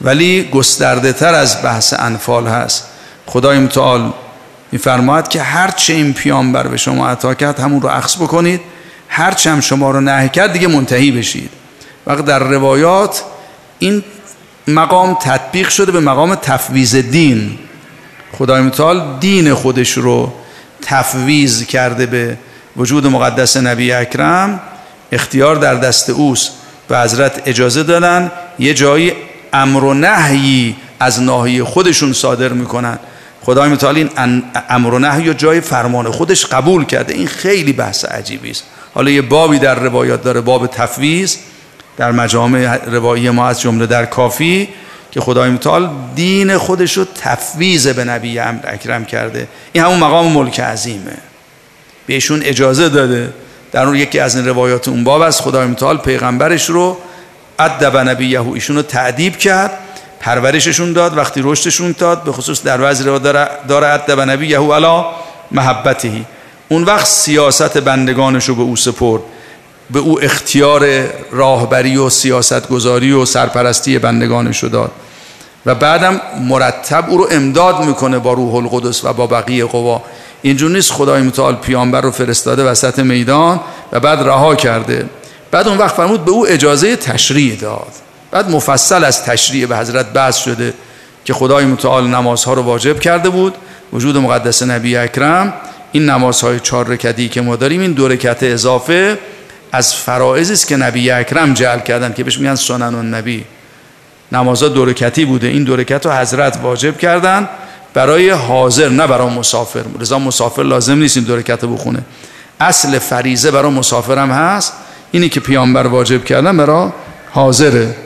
ولی 0.00 0.42
گسترده 0.42 1.12
تر 1.12 1.34
از 1.34 1.62
بحث 1.62 1.94
انفال 1.98 2.46
هست. 2.46 2.88
خدای 3.26 3.58
متعال 3.58 4.12
میفرماید 4.72 5.28
که 5.28 5.42
هر 5.42 5.70
چه 5.70 5.92
این 5.92 6.12
پیامبر 6.12 6.66
به 6.66 6.76
شما 6.76 7.08
عطا 7.08 7.34
کرد 7.34 7.60
همون 7.60 7.82
رو 7.82 7.88
عکس 7.88 8.16
بکنید. 8.16 8.60
هر 9.08 9.32
چه 9.32 9.50
هم 9.50 9.60
شما 9.60 9.90
رو 9.90 10.00
نه 10.00 10.28
کرد 10.28 10.52
دیگه 10.52 10.68
منتهی 10.68 11.10
بشید. 11.10 11.50
وقت 12.06 12.24
در 12.24 12.38
روایات 12.38 13.22
این 13.78 14.04
مقام 14.68 15.14
تطبیق 15.14 15.68
شده 15.68 15.92
به 15.92 16.00
مقام 16.00 16.34
تفویض 16.34 16.96
دین. 16.96 17.58
خدای 18.38 18.62
متعال 18.62 19.18
دین 19.20 19.54
خودش 19.54 19.92
رو 19.92 20.32
تفویض 20.82 21.64
کرده 21.64 22.06
به 22.06 22.36
وجود 22.76 23.06
مقدس 23.06 23.56
نبی 23.56 23.92
اکرم 23.92 24.60
اختیار 25.12 25.56
در 25.56 25.74
دست 25.74 26.10
اوست 26.10 26.50
و 26.90 27.02
حضرت 27.02 27.42
اجازه 27.46 27.82
دادن 27.82 28.32
یه 28.58 28.74
جایی 28.74 29.12
امر 29.52 29.84
و 29.84 29.94
نهی 29.94 30.76
از 31.00 31.22
ناحیه 31.22 31.64
خودشون 31.64 32.12
صادر 32.12 32.48
می‌کنن. 32.48 32.98
خدای 33.42 33.70
متعال 33.70 33.96
این 33.96 34.10
امر 34.68 34.94
و 34.94 34.98
نهی 34.98 35.28
و 35.28 35.32
جای 35.32 35.60
فرمان 35.60 36.10
خودش 36.10 36.46
قبول 36.46 36.84
کرده. 36.84 37.14
این 37.14 37.26
خیلی 37.26 37.72
بحث 37.72 38.04
عجیبی 38.04 38.50
است. 38.50 38.64
حالا 38.94 39.10
یه 39.10 39.22
بابی 39.22 39.58
در 39.58 39.74
روایات 39.74 40.22
داره 40.22 40.40
باب 40.40 40.66
تفویض. 40.66 41.36
در 41.96 42.12
مجامع 42.12 42.76
روایی 42.86 43.30
ما 43.30 43.48
از 43.48 43.60
جمله 43.60 43.86
در 43.86 44.04
کافی 44.04 44.68
که 45.10 45.20
خدای 45.20 45.50
متعال 45.50 45.90
دین 46.14 46.58
خودش 46.58 46.96
رو 46.96 47.04
تفویض 47.14 47.86
به 47.86 48.04
نبی 48.04 48.38
اکرم 48.38 49.04
کرده. 49.04 49.48
این 49.72 49.84
همون 49.84 49.98
مقام 49.98 50.32
ملک 50.32 50.60
عظیمه. 50.60 51.16
بهشون 52.06 52.42
اجازه 52.42 52.88
داده. 52.88 53.32
در 53.72 53.86
اون 53.86 53.96
یکی 53.96 54.18
از 54.18 54.36
این 54.36 54.48
روایات 54.48 54.88
اون 54.88 55.04
باب 55.04 55.20
است 55.20 55.40
خدای 55.40 55.66
متعال 55.66 55.98
پیغمبرش 55.98 56.70
رو 56.70 56.96
ادب 57.58 57.96
نبیه 57.96 58.48
ایشون 58.52 58.76
رو 58.76 58.82
تعدیب 58.82 59.36
کرد 59.36 59.70
پرورششون 60.20 60.92
داد 60.92 61.16
وقتی 61.18 61.40
رشدشون 61.44 61.94
داد 61.98 62.24
به 62.24 62.32
خصوص 62.32 62.62
در 62.62 62.90
وزر 62.90 63.18
داره, 63.18 63.48
داره 63.68 63.86
ادب 63.86 64.20
نبیه 64.20 64.58
علا 64.58 65.06
محبتهی 65.50 66.24
اون 66.68 66.82
وقت 66.82 67.06
سیاست 67.06 67.78
بندگانش 67.78 68.44
رو 68.44 68.54
به 68.54 68.62
او 68.62 68.76
سپرد. 68.76 69.22
به 69.90 69.98
او 69.98 70.24
اختیار 70.24 71.04
راهبری 71.30 71.96
و 71.96 72.10
سیاست 72.10 72.68
گذاری 72.68 73.12
و 73.12 73.24
سرپرستی 73.24 73.98
بندگانش 73.98 74.62
رو 74.62 74.68
داد. 74.68 74.90
و 75.66 75.74
بعدم 75.74 76.20
مرتب 76.40 77.04
او 77.08 77.18
رو 77.18 77.28
امداد 77.30 77.84
می‌کنه 77.84 78.18
با 78.18 78.32
روح 78.32 78.54
القدس 78.54 79.04
و 79.04 79.12
با 79.12 79.26
بقیه 79.26 79.64
قوا. 79.64 80.02
اینجور 80.46 80.70
نیست 80.70 80.92
خدای 80.92 81.22
متعال 81.22 81.54
پیامبر 81.54 82.00
رو 82.00 82.10
فرستاده 82.10 82.64
وسط 82.64 82.98
میدان 82.98 83.60
و 83.92 84.00
بعد 84.00 84.18
رها 84.18 84.54
کرده. 84.54 85.06
بعد 85.50 85.68
اون 85.68 85.78
وقت 85.78 85.94
فرمود 85.94 86.24
به 86.24 86.30
او 86.30 86.48
اجازه 86.48 86.96
تشریع 86.96 87.56
داد. 87.56 87.92
بعد 88.30 88.50
مفصل 88.50 89.04
از 89.04 89.24
تشریع 89.24 89.66
به 89.66 89.76
حضرت 89.76 90.12
بحث 90.12 90.36
شده 90.36 90.74
که 91.24 91.32
خدای 91.32 91.64
متعال 91.64 92.06
نمازها 92.06 92.54
رو 92.54 92.62
واجب 92.62 93.00
کرده 93.00 93.28
بود. 93.28 93.54
وجود 93.92 94.16
مقدس 94.16 94.62
نبی 94.62 94.96
اکرم 94.96 95.52
این 95.92 96.10
نمازهای 96.10 96.60
چهار 96.60 96.86
رکتی 96.86 97.28
که 97.28 97.40
ما 97.40 97.56
داریم 97.56 97.80
این 97.80 97.92
دو 97.92 98.08
رکت 98.08 98.42
اضافه 98.42 99.18
از 99.72 99.94
فرائضی 99.94 100.52
است 100.52 100.66
که 100.66 100.76
نبی 100.76 101.10
اکرم 101.10 101.54
جعل 101.54 101.80
کردن 101.80 102.12
که 102.12 102.24
بهش 102.24 102.38
میگن 102.38 102.54
سنن 102.54 102.94
النبی. 102.94 103.44
نمازها 104.32 104.68
دو 104.68 104.84
رکتی 104.84 105.24
بوده. 105.24 105.46
این 105.46 105.64
دو 105.64 105.76
رکت 105.76 106.06
رو 106.06 106.12
حضرت 106.12 106.58
واجب 106.62 106.98
کردن. 106.98 107.48
برای 107.96 108.30
حاضر 108.30 108.88
نه 108.88 109.06
برای 109.06 109.28
مسافر. 109.28 109.84
رضا 110.00 110.18
مسافر 110.18 110.62
لازم 110.62 110.98
نیست 110.98 111.16
این 111.16 111.26
دو 111.26 111.36
رکعت 111.36 111.64
بخونه. 111.64 111.98
اصل 112.60 112.98
فریزه 112.98 113.50
برای 113.50 113.72
مسافر 113.72 114.18
هم 114.18 114.30
هست. 114.30 114.72
اینی 115.10 115.28
که 115.28 115.40
پیامبر 115.40 115.86
واجب 115.86 116.24
کردن 116.24 116.56
برای 116.56 116.88
حاضره. 117.30 117.96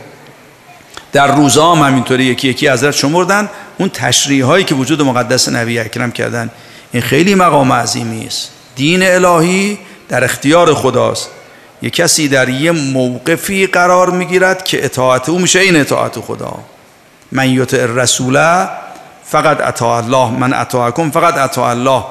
در 1.12 1.36
روزا 1.36 1.74
هم 1.74 1.86
همینطوری 1.86 2.24
یکی 2.24 2.48
یکی 2.48 2.68
حضرت 2.68 2.94
شمردن. 2.94 3.48
اون 3.78 3.88
تشریح 3.88 4.44
هایی 4.44 4.64
که 4.64 4.74
وجود 4.74 5.02
مقدس 5.02 5.48
نبی 5.48 5.78
اکرم 5.78 6.12
کردن. 6.12 6.50
این 6.92 7.02
خیلی 7.02 7.34
مقام 7.34 7.72
عظیمی 7.72 8.26
است. 8.26 8.50
دین 8.76 9.02
الهی 9.02 9.78
در 10.08 10.24
اختیار 10.24 10.74
خداست. 10.74 11.28
یه 11.82 11.90
کسی 11.90 12.28
در 12.28 12.48
یه 12.48 12.70
موقفی 12.70 13.66
قرار 13.66 14.10
می‌گیرد 14.10 14.64
که 14.64 14.84
اطاعت 14.84 15.28
او 15.28 15.38
میشه. 15.38 15.58
این 15.58 15.76
اطاعت 15.76 16.20
خدا. 16.20 16.58
من 17.32 17.50
یطع 17.50 17.82
الرسول 17.82 18.66
فقط 19.30 19.60
اطاع 19.60 19.96
الله 19.96 20.30
من 20.30 20.52
اطاعکم 20.52 21.10
فقط 21.10 21.38
اطاع 21.38 21.68
الله. 21.68 22.04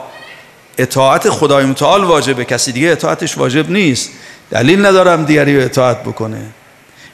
اطاعت 0.78 1.30
خدای 1.30 1.66
متعال 1.66 2.04
واجبه 2.04 2.46
کسی 2.46 2.72
دیگه 2.72 2.90
اطاعتش 2.90 3.38
واجب 3.38 3.72
نیست. 3.72 4.10
دلیل 4.52 4.86
ندارم 4.86 5.26
دیگری 5.26 5.64
اطاعت 5.64 6.04
بکنه. 6.04 6.42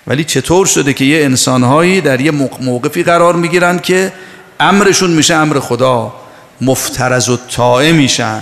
ولی 0.07 0.23
چطور 0.23 0.65
شده 0.65 0.93
که 0.93 1.05
یه 1.05 1.25
انسانهایی 1.25 2.01
در 2.01 2.21
یه 2.21 2.31
موقفی 2.61 3.03
قرار 3.03 3.35
می‌گیرند 3.35 3.81
که 3.81 4.13
امرشون 4.59 5.09
میشه 5.09 5.33
امر 5.33 5.59
خدا؟ 5.59 6.13
مفترز 6.61 7.29
و 7.29 7.37
طاعه 7.37 7.91
میشن. 7.91 8.41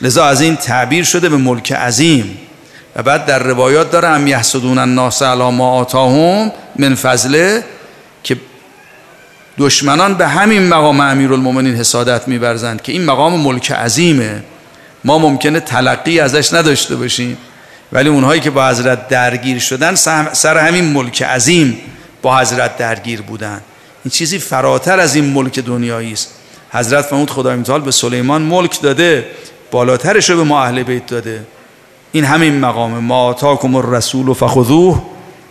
لذا 0.00 0.24
از 0.24 0.40
این 0.40 0.56
تعبیر 0.56 1.04
شده 1.04 1.28
به 1.28 1.36
ملک 1.36 1.72
عظیم. 1.72 2.38
و 2.96 3.02
بعد 3.02 3.26
در 3.26 3.38
روایات 3.38 3.90
داره 3.90 4.08
هم 4.08 4.26
یحسدون 4.26 4.78
الناس 4.78 5.22
علی 5.22 5.50
ما 5.50 5.70
آتاهم 5.70 6.52
من 6.76 6.94
فضله 6.94 7.64
دشمنان 9.58 10.14
به 10.14 10.28
همین 10.28 10.68
مقام 10.68 11.00
امیرالمومنین 11.00 11.74
حسادت 11.74 12.28
میبرزند 12.28 12.82
که 12.82 12.92
این 12.92 13.04
مقام 13.04 13.40
ملک 13.40 13.72
عظیمه. 13.72 14.42
ما 15.04 15.18
ممکنه 15.18 15.60
تلقی 15.60 16.20
ازش 16.20 16.52
نداشته 16.52 16.96
باشیم 16.96 17.36
ولی 17.92 18.08
اونهایی 18.08 18.40
که 18.40 18.50
با 18.50 18.68
حضرت 18.68 19.08
درگیر 19.08 19.58
شدن 19.58 19.94
سر 20.32 20.58
همین 20.58 20.84
ملک 20.84 21.22
عظیم 21.22 21.78
با 22.22 22.38
حضرت 22.38 22.76
درگیر 22.76 23.22
بودن. 23.22 23.60
این 24.04 24.10
چیزی 24.10 24.38
فراتر 24.38 25.00
از 25.00 25.14
این 25.14 25.24
ملک 25.24 25.58
دنیایی 25.58 26.12
است. 26.12 26.30
حضرت 26.70 27.04
فرمود 27.04 27.30
خدای 27.30 27.56
متعال 27.56 27.80
به 27.80 27.90
سلیمان 27.90 28.42
ملک 28.42 28.80
داده 28.82 29.26
بالاترش 29.70 30.30
رو 30.30 30.36
به 30.36 30.44
ما 30.44 30.62
اهل 30.62 30.82
بیت 30.82 31.06
داده. 31.06 31.46
این 32.12 32.24
همین 32.24 32.60
مقام. 32.60 32.98
ما 32.98 33.24
آتاکم 33.24 33.74
الرسول 33.74 34.34
فخذوه 34.34 35.02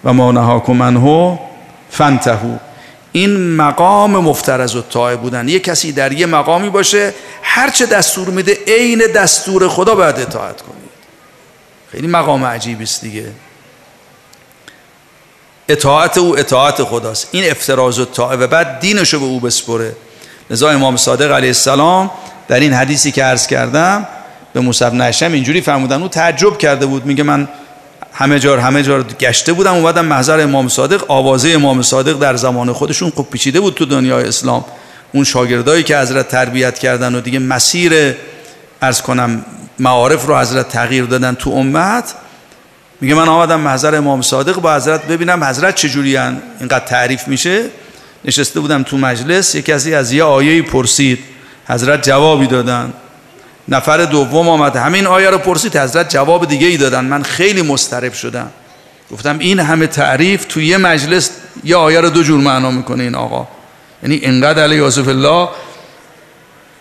و 0.03 0.13
ما 0.13 0.31
نهاکم 0.31 0.83
عنه 0.83 1.39
فانتهوا 1.89 2.66
این 3.17 3.55
مقام 3.55 4.11
مفترض 4.11 4.75
و 4.75 4.81
طاعه 4.81 5.15
بودن. 5.15 5.49
یه 5.49 5.59
کسی 5.59 5.91
در 5.91 6.11
یه 6.11 6.25
مقامی 6.25 6.69
باشه 6.69 7.13
هرچه 7.41 7.85
دستور 7.85 8.27
میده 8.27 8.57
عین 8.67 9.01
دستور 9.15 9.67
خدا 9.67 9.95
باید 9.95 10.19
اطاعت 10.19 10.61
کنید 10.61 10.89
خیلی 11.91 12.07
مقام 12.07 12.45
عجیبی 12.45 12.83
است 12.83 13.01
دیگه. 13.01 13.31
اطاعت 15.69 16.17
او 16.17 16.39
اطاعت 16.39 16.83
خداست. 16.83 17.27
این 17.31 17.51
افتراز 17.51 17.99
و 17.99 18.05
طاعه 18.05 18.37
و 18.37 18.47
بعد 18.47 18.79
دینش 18.79 19.13
رو 19.13 19.19
به 19.19 19.25
او 19.25 19.39
بسپره. 19.39 19.95
لذا 20.49 20.69
امام 20.69 20.97
صادق 20.97 21.31
علیه 21.31 21.49
السلام 21.49 22.11
در 22.47 22.59
این 22.59 22.73
حدیثی 22.73 23.11
که 23.11 23.23
عرض 23.23 23.47
کردم 23.47 24.07
به 24.53 24.59
موسی 24.59 24.85
بن 24.85 25.11
اینجوری 25.21 25.61
فرمودن. 25.61 26.01
او 26.01 26.07
تعجب 26.07 26.57
کرده 26.57 26.85
بود 26.85 27.05
میگه 27.05 27.23
من 27.23 27.47
همه 28.19 28.39
جار 28.39 28.59
همه 28.59 28.83
جار 28.83 29.03
گشته 29.03 29.53
بودم 29.53 29.73
اومدم 29.73 30.05
محضر 30.05 30.39
امام 30.39 30.67
صادق. 30.67 31.11
آوازه 31.11 31.49
امام 31.49 31.81
صادق 31.81 32.19
در 32.19 32.35
زمان 32.35 32.73
خودشون 32.73 33.09
خوب 33.09 33.29
پیچیده 33.29 33.59
بود 33.59 33.73
تو 33.73 33.85
دنیای 33.85 34.27
اسلام. 34.27 34.65
اون 35.11 35.23
شاگردایی 35.23 35.83
که 35.83 35.97
حضرت 35.97 36.27
تربیت 36.27 36.79
کردن 36.79 37.15
و 37.15 37.21
دیگه 37.21 37.39
مسیر 37.39 38.15
ارز 38.81 39.01
کنم 39.01 39.45
معارف 39.79 40.25
رو 40.25 40.39
حضرت 40.39 40.69
تغییر 40.69 41.03
دادن 41.03 41.35
تو 41.35 41.49
امت 41.49 42.13
میگه 43.01 43.15
من 43.15 43.29
آمدم 43.29 43.59
محضر 43.59 43.95
امام 43.95 44.21
صادق 44.21 44.55
با 44.55 44.75
حضرت 44.75 45.07
ببینم 45.07 45.43
حضرت 45.43 45.75
چجوری 45.75 46.17
اینقدر 46.17 46.85
تعریف 46.85 47.27
میشه. 47.27 47.63
نشسته 48.25 48.59
بودم 48.59 48.83
تو 48.83 48.97
مجلس 48.97 49.55
یکی 49.55 49.73
از 49.73 50.13
یه 50.13 50.23
آیه 50.23 50.61
پرسید. 50.61 51.19
حضرت 51.67 52.07
جوابی 52.07 52.47
دادن. 52.47 52.93
نفر 53.69 54.05
دوم 54.05 54.49
آمد. 54.49 54.75
همین 54.75 55.07
آیه 55.07 55.29
رو 55.29 55.37
پرسید. 55.37 55.77
حضرت 55.77 56.09
جواب 56.09 56.47
دیگه 56.47 56.67
ای 56.67 56.77
دادن. 56.77 57.05
من 57.05 57.23
خیلی 57.23 57.61
مسترب 57.61 58.13
شدم. 58.13 58.49
گفتم 59.11 59.39
این 59.39 59.59
همه 59.59 59.87
تعریف 59.87 60.45
تو 60.45 60.61
یه 60.61 60.77
مجلس 60.77 61.31
یه 61.63 61.75
آیه 61.75 62.01
رو 62.01 62.09
دو 62.09 62.23
جور 62.23 62.39
معنا 62.39 62.71
می‌کنه 62.71 63.03
این 63.03 63.15
آقا. 63.15 63.47
یعنی 64.03 64.19
انقدر 64.23 64.63
علی 64.63 64.75
یوسف 64.75 65.07
الله 65.07 65.49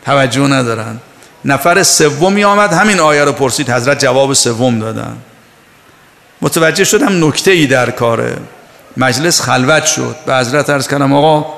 توجه 0.05 0.47
ندارن. 0.47 1.01
نفر 1.45 1.83
سومی 1.83 2.45
آمد. 2.45 2.73
همین 2.73 3.01
آیه 3.01 3.25
رو 3.25 3.33
پرسید. 3.33 3.71
حضرت 3.71 4.01
جواب 4.01 4.33
سوم 4.33 4.79
دادن. 4.79 5.17
متوجه 6.43 6.85
شدم 6.85 7.29
نکته 7.29 7.51
ای 7.51 7.67
در 7.67 7.91
کاره. 7.91 8.37
مجلس 8.97 9.41
خلوت 9.41 9.87
شد. 9.87 10.17
به 10.27 10.37
حضرت 10.37 10.71
عرض 10.71 10.89
کردم 10.89 11.13
آقا 11.13 11.55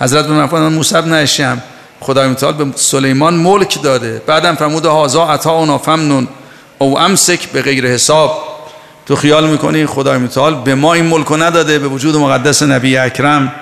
حضرت 0.00 0.26
به 0.26 0.32
من 0.32 0.72
موسی 0.72 0.94
بن 0.94 1.26
خدای 2.00 2.28
متعال 2.28 2.52
به 2.52 2.66
سلیمان 2.76 3.34
ملک 3.34 3.82
داده. 3.82 4.22
بعدم 4.26 4.54
فرموده 4.54 4.88
هازا 4.88 5.26
عطا 5.26 5.78
فمنون. 5.78 6.28
او 6.78 6.98
امسک 6.98 7.48
به 7.48 7.62
غیر 7.62 7.86
حساب. 7.86 8.38
تو 9.06 9.16
خیال 9.16 9.46
می‌کنی 9.46 9.86
خدای 9.86 10.18
متعال 10.18 10.54
به 10.54 10.74
ما 10.74 10.94
این 10.94 11.06
ملک 11.06 11.32
نداده 11.32 11.78
به 11.78 11.88
وجود 11.88 12.16
مقدس 12.16 12.62
نبی 12.62 12.96
اکرم 12.96 13.52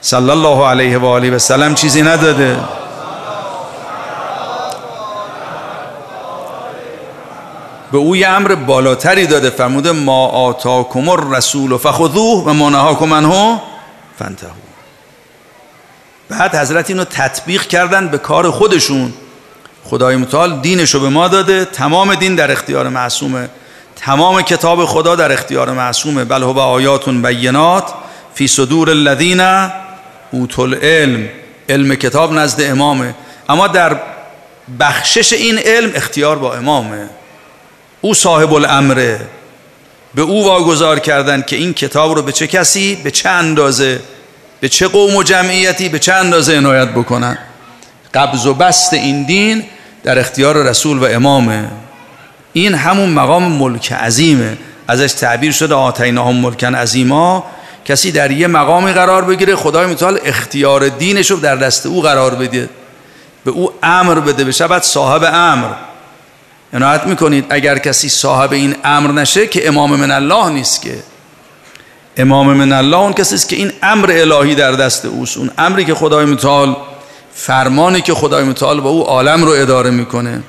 صلی 0.00 0.30
الله 0.30 0.66
علیه 0.66 0.98
و 0.98 1.06
آله 1.06 1.30
و 1.30 1.38
سلم 1.38 1.74
چیزی 1.74 2.02
نداده؟ 2.02 2.56
به 7.92 7.98
او 7.98 8.16
یه 8.16 8.28
امر 8.28 8.54
بالاتری 8.54 9.26
داده. 9.26 9.50
فرموده 9.50 9.92
ما 9.92 10.26
آتاکم 10.26 11.08
الرسول 11.08 11.76
فخذوه 11.76 12.44
و 12.46 12.52
ما 12.52 12.70
نهاکم 12.70 13.14
عنه 13.14 13.60
فانتهوا 14.18 14.61
بعد 16.32 16.54
حضرت 16.54 16.90
اینو 16.90 17.04
تطبیق 17.04 17.62
کردن 17.62 18.08
به 18.08 18.18
کار 18.18 18.50
خودشون. 18.50 19.12
خدای 19.84 20.16
متعال 20.16 20.60
دینشو 20.60 21.00
به 21.00 21.08
ما 21.08 21.28
داده 21.28 21.64
تمام 21.64 22.14
دین 22.14 22.34
در 22.34 22.52
اختیار 22.52 22.88
معصومه. 22.88 23.48
تمام 23.96 24.42
کتاب 24.42 24.84
خدا 24.84 25.16
در 25.16 25.32
اختیار 25.32 25.70
معصومه. 25.70 26.24
بل 26.24 26.42
هو 26.42 26.58
آیاتون 26.58 27.22
بینات 27.22 27.84
فی 28.34 28.48
صدور 28.48 28.90
الذین 28.90 29.40
اوتوا 30.30 30.64
العلم. 30.64 31.28
علم 31.68 31.94
کتاب 31.94 32.32
نزد 32.32 32.60
امامه. 32.60 33.14
اما 33.48 33.66
در 33.66 34.00
بخشش 34.80 35.32
این 35.32 35.58
علم 35.58 35.90
اختیار 35.94 36.38
با 36.38 36.54
امامه. 36.54 37.08
او 38.00 38.14
صاحب 38.14 38.52
الامره. 38.52 39.20
به 40.14 40.22
او 40.22 40.44
واگذار 40.46 40.98
کردن 40.98 41.42
که 41.42 41.56
این 41.56 41.74
کتاب 41.74 42.14
رو 42.14 42.22
به 42.22 42.32
چه 42.32 42.46
کسی 42.46 42.94
به 43.04 43.10
چه 43.10 43.28
اندازه 43.28 44.00
به 44.62 44.68
چه 44.68 44.88
قوم 44.88 45.16
و 45.16 45.22
جمعیتی 45.22 45.88
به 45.88 45.98
چه 45.98 46.12
اندازه 46.12 46.56
عنایت 46.56 46.88
بکنن. 46.88 47.38
قبض 48.14 48.46
و 48.46 48.54
بست 48.54 48.92
این 48.92 49.22
دین 49.22 49.64
در 50.02 50.18
اختیار 50.18 50.62
رسول 50.62 50.98
و 50.98 51.04
امامه. 51.04 51.64
این 52.52 52.74
همون 52.74 53.10
مقام 53.10 53.52
ملک 53.52 53.92
عظیمه. 53.92 54.56
ازش 54.88 55.12
تعبیر 55.12 55.52
شده 55.52 55.74
آتیناهم 55.74 56.36
ملکن 56.36 56.74
عظیما. 56.74 57.44
کسی 57.84 58.12
در 58.12 58.30
یه 58.30 58.46
مقامی 58.46 58.92
قرار 58.92 59.24
بگیره 59.24 59.56
خدای 59.56 59.86
متعال 59.86 60.18
اختیار 60.24 60.88
دینش 60.88 61.30
رو 61.30 61.36
در 61.36 61.56
دست 61.56 61.86
او 61.86 62.02
قرار 62.02 62.34
بده. 62.34 62.68
به 63.44 63.50
او 63.50 63.72
امر 63.82 64.14
بده 64.14 64.44
بشه 64.44 64.66
بعد 64.66 64.82
صاحب 64.82 65.22
امر. 65.32 65.68
عنایت 66.74 67.06
می‌کنید 67.06 67.46
اگر 67.50 67.78
کسی 67.78 68.08
صاحب 68.08 68.52
این 68.52 68.76
امر 68.84 69.12
نشه 69.12 69.46
که 69.46 69.68
امام 69.68 69.96
من 69.96 70.10
الله 70.10 70.48
نیست 70.48 70.82
که. 70.82 71.11
امام 72.16 72.52
من 72.52 72.72
الله 72.72 72.96
اون 72.96 73.12
کسی 73.12 73.34
است 73.34 73.48
که 73.48 73.56
این 73.56 73.72
امر 73.82 74.10
الهی 74.10 74.54
در 74.54 74.72
دست 74.72 75.04
اوست. 75.04 75.36
اون 75.36 75.50
امری 75.58 75.84
که 75.84 75.94
خدای 75.94 76.24
متعال 76.24 76.76
فرمانی 77.34 78.00
که 78.00 78.14
خدای 78.14 78.44
متعال 78.44 78.80
با 78.80 78.90
او 78.90 79.02
عالم 79.02 79.44
رو 79.44 79.50
اداره 79.50 79.90
می‌کنه. 79.90 80.42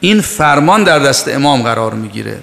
این 0.00 0.20
فرمان 0.20 0.84
در 0.84 0.98
دست 0.98 1.28
امام 1.28 1.62
قرار 1.62 1.94
می‌گیره. 1.94 2.38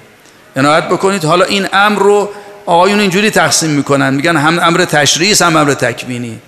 عنایت 0.56 0.84
بکنید 0.84 1.26
حالا 1.26 1.46
این 1.46 1.68
امر 1.74 2.00
رو 2.00 2.30
آقایون 2.66 3.00
اینجوری 3.00 3.30
تقسیم 3.30 3.70
می‌کنن. 3.70 4.14
میگن 4.14 4.38
هم 4.38 4.60
امر 4.60 4.86
تشریعی 4.86 5.34
هم 5.42 5.56
امر 5.56 5.74
تکوینی. 5.74 6.40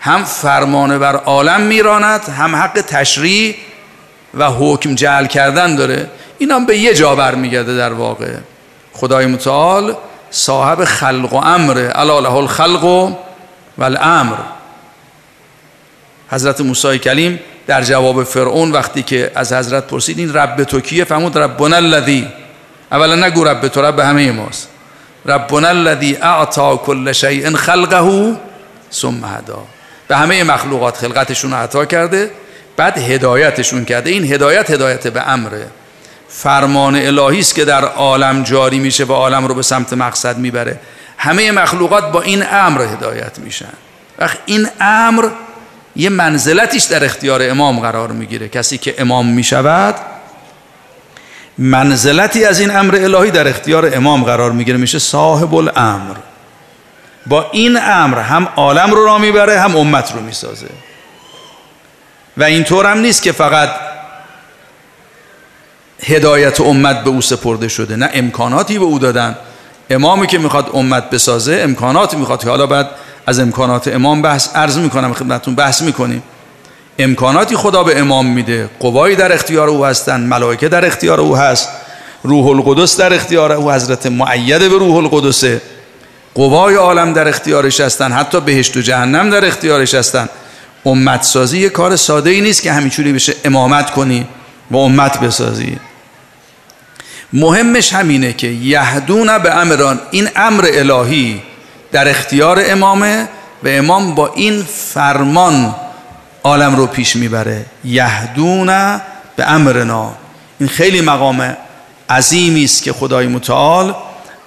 هم 0.00 0.24
فرمان 0.24 0.98
بر 0.98 1.16
عالم 1.16 1.60
میراند 1.60 2.20
هم 2.20 2.56
حق 2.56 2.80
تشریع 2.80 3.54
و 4.34 4.50
حکم 4.50 4.94
جعل 4.94 5.26
کردن 5.26 5.76
داره. 5.76 6.10
این 6.38 6.50
هم 6.50 6.66
به 6.66 6.78
یه 6.78 6.94
جا 6.94 7.14
برمیگرده 7.14 7.76
در 7.76 7.92
واقع. 7.92 8.32
خدای 8.92 9.26
متعال 9.26 9.94
صاحب 10.34 10.84
خلق 10.84 11.32
و 11.32 11.36
امر. 11.36 11.90
الا 11.94 12.20
له 12.20 12.34
الخلق 12.34 12.84
و 12.84 13.84
الامر 13.84 14.36
حضرت 16.30 16.60
موسی 16.60 16.98
کلیم 16.98 17.40
در 17.66 17.82
جواب 17.82 18.24
فرعون 18.24 18.72
وقتی 18.72 19.02
که 19.02 19.30
از 19.34 19.52
حضرت 19.52 19.86
پرسید 19.86 20.18
این 20.18 20.34
رب 20.34 20.64
تو 20.64 20.80
کیه؟ 20.80 21.04
فرمود 21.04 21.38
ربنا 21.38 21.76
الذی. 21.76 22.28
اولا 22.92 23.26
نگو 23.26 23.44
رب 23.44 23.68
تو 23.68 23.82
رب 23.82 23.98
همه 23.98 24.32
ماست. 24.32 24.68
ربنا 25.26 25.68
الذی 25.68 26.16
اعطا 26.16 26.76
کل 26.76 27.12
شیء 27.12 27.56
خلقه 27.56 28.36
ثم 28.92 29.24
هدا. 29.24 29.64
به 30.08 30.16
همه 30.16 30.44
مخلوقات 30.44 30.96
خلقتشون 30.96 31.52
عطا 31.52 31.84
کرده 31.84 32.30
بعد 32.76 32.98
هدایتشون 32.98 33.84
کرده. 33.84 34.10
این 34.10 34.32
هدایت 34.32 34.70
هدایت 34.70 35.08
به 35.08 35.28
امره. 35.28 35.66
فرمان 36.36 36.96
الهی 36.96 37.40
است 37.40 37.54
که 37.54 37.64
در 37.64 37.84
عالم 37.84 38.42
جاری 38.42 38.78
میشه 38.78 39.04
و 39.04 39.12
عالم 39.12 39.46
رو 39.46 39.54
به 39.54 39.62
سمت 39.62 39.92
مقصد 39.92 40.38
می‌بره. 40.38 40.80
همه 41.18 41.52
مخلوقات 41.52 42.12
با 42.12 42.22
این 42.22 42.44
امر 42.50 42.82
هدایت 42.82 43.38
میشن. 43.38 43.72
وقت 44.18 44.38
این 44.46 44.68
امر 44.80 45.28
یه 45.96 46.08
منزلتیش 46.08 46.82
در 46.82 47.04
اختیار 47.04 47.50
امام 47.50 47.80
قرار 47.80 48.12
می‌گیره. 48.12 48.48
کسی 48.48 48.78
که 48.78 48.94
امام 48.98 49.26
می‌شود 49.26 49.94
منزلتی 51.58 52.44
از 52.44 52.60
این 52.60 52.76
امر 52.76 52.96
الهی 52.96 53.30
در 53.30 53.48
اختیار 53.48 53.90
امام 53.96 54.24
قرار 54.24 54.52
می‌گیره. 54.52 54.78
میشه 54.78 54.98
صاحب 54.98 55.54
الامر 55.54 56.14
با 57.26 57.50
این 57.52 57.78
امر 57.82 58.18
هم 58.18 58.48
عالم 58.56 58.90
رو 58.90 59.04
را 59.04 59.18
می‌بره 59.18 59.60
هم 59.60 59.76
امت 59.76 60.12
رو 60.12 60.20
می‌سازه. 60.20 60.68
و 62.36 62.44
اینطور 62.44 62.86
هم 62.86 62.98
نیست 62.98 63.22
که 63.22 63.32
فقط 63.32 63.70
هدایت 66.06 66.60
امت 66.60 67.04
به 67.04 67.10
او 67.10 67.20
سپرده 67.20 67.68
شده 67.68 67.96
نه 67.96 68.10
امکاناتی 68.14 68.78
به 68.78 68.84
او 68.84 68.98
دادن. 68.98 69.36
امامی 69.90 70.26
که 70.26 70.38
می‌خواد 70.38 70.70
امت 70.74 71.10
بسازه 71.10 71.60
امکاناتی 71.62 72.16
می‌خواد 72.16 72.42
که 72.42 72.50
حالا 72.50 72.66
بعد 72.66 72.90
از 73.26 73.38
امکانات 73.38 73.88
امام 73.88 74.22
بحث 74.22 74.56
عرض 74.56 74.78
می‌کنم 74.78 75.12
خدمتتون 75.12 75.54
بحث 75.54 75.82
می‌کنیم. 75.82 76.22
امکاناتی 76.98 77.56
خدا 77.56 77.82
به 77.82 77.98
امام 77.98 78.26
میده. 78.26 78.70
قوایی 78.80 79.16
در 79.16 79.32
اختیار 79.32 79.68
او 79.68 79.86
هستن 79.86 80.20
ملائکه 80.20 80.68
در 80.68 80.86
اختیار 80.86 81.20
او 81.20 81.36
هست 81.36 81.68
روح 82.22 82.46
القدس 82.46 82.96
در 83.00 83.14
اختیار 83.14 83.52
او 83.52 83.72
حضرت 83.72 84.06
معید 84.06 84.58
به 84.58 84.78
روح 84.78 84.96
القدسه. 84.96 85.60
قوای 86.34 86.74
عالم 86.74 87.12
در 87.12 87.28
اختیارش 87.28 87.80
هستن 87.80 88.12
حتی 88.12 88.40
بهشت 88.40 88.76
و 88.76 88.80
جهنم 88.80 89.30
در 89.30 89.44
اختیارش 89.44 89.94
هستن. 89.94 90.28
امت 90.86 91.22
سازی 91.22 91.58
یه 91.58 91.68
کار 91.68 91.96
ساده 91.96 92.30
ای 92.30 92.40
نیست 92.40 92.62
که 92.62 92.72
همینجوری 92.72 93.12
بشه 93.12 93.34
امامت 93.44 93.90
کنی 93.90 94.26
و 94.70 94.76
امت 94.76 95.20
بسازی. 95.20 95.78
مهمش 97.34 97.92
همینه 97.92 98.32
که 98.32 98.46
یهدون 98.46 99.38
به 99.38 99.54
امران 99.54 100.00
این 100.10 100.28
امر 100.36 100.68
الهی 100.72 101.42
در 101.92 102.08
اختیار 102.08 102.62
امامه 102.66 103.28
و 103.62 103.68
امام 103.68 104.14
با 104.14 104.32
این 104.34 104.62
فرمان 104.62 105.74
عالم 106.44 106.76
رو 106.76 106.86
پیش 106.86 107.16
می‌بره. 107.16 107.64
یهدون 107.84 108.66
به 109.36 109.50
امرنا. 109.50 110.12
این 110.60 110.68
خیلی 110.68 111.00
مقام 111.00 111.56
عظیمی 112.10 112.64
است 112.64 112.82
که 112.82 112.92
خدای 112.92 113.26
متعال 113.26 113.94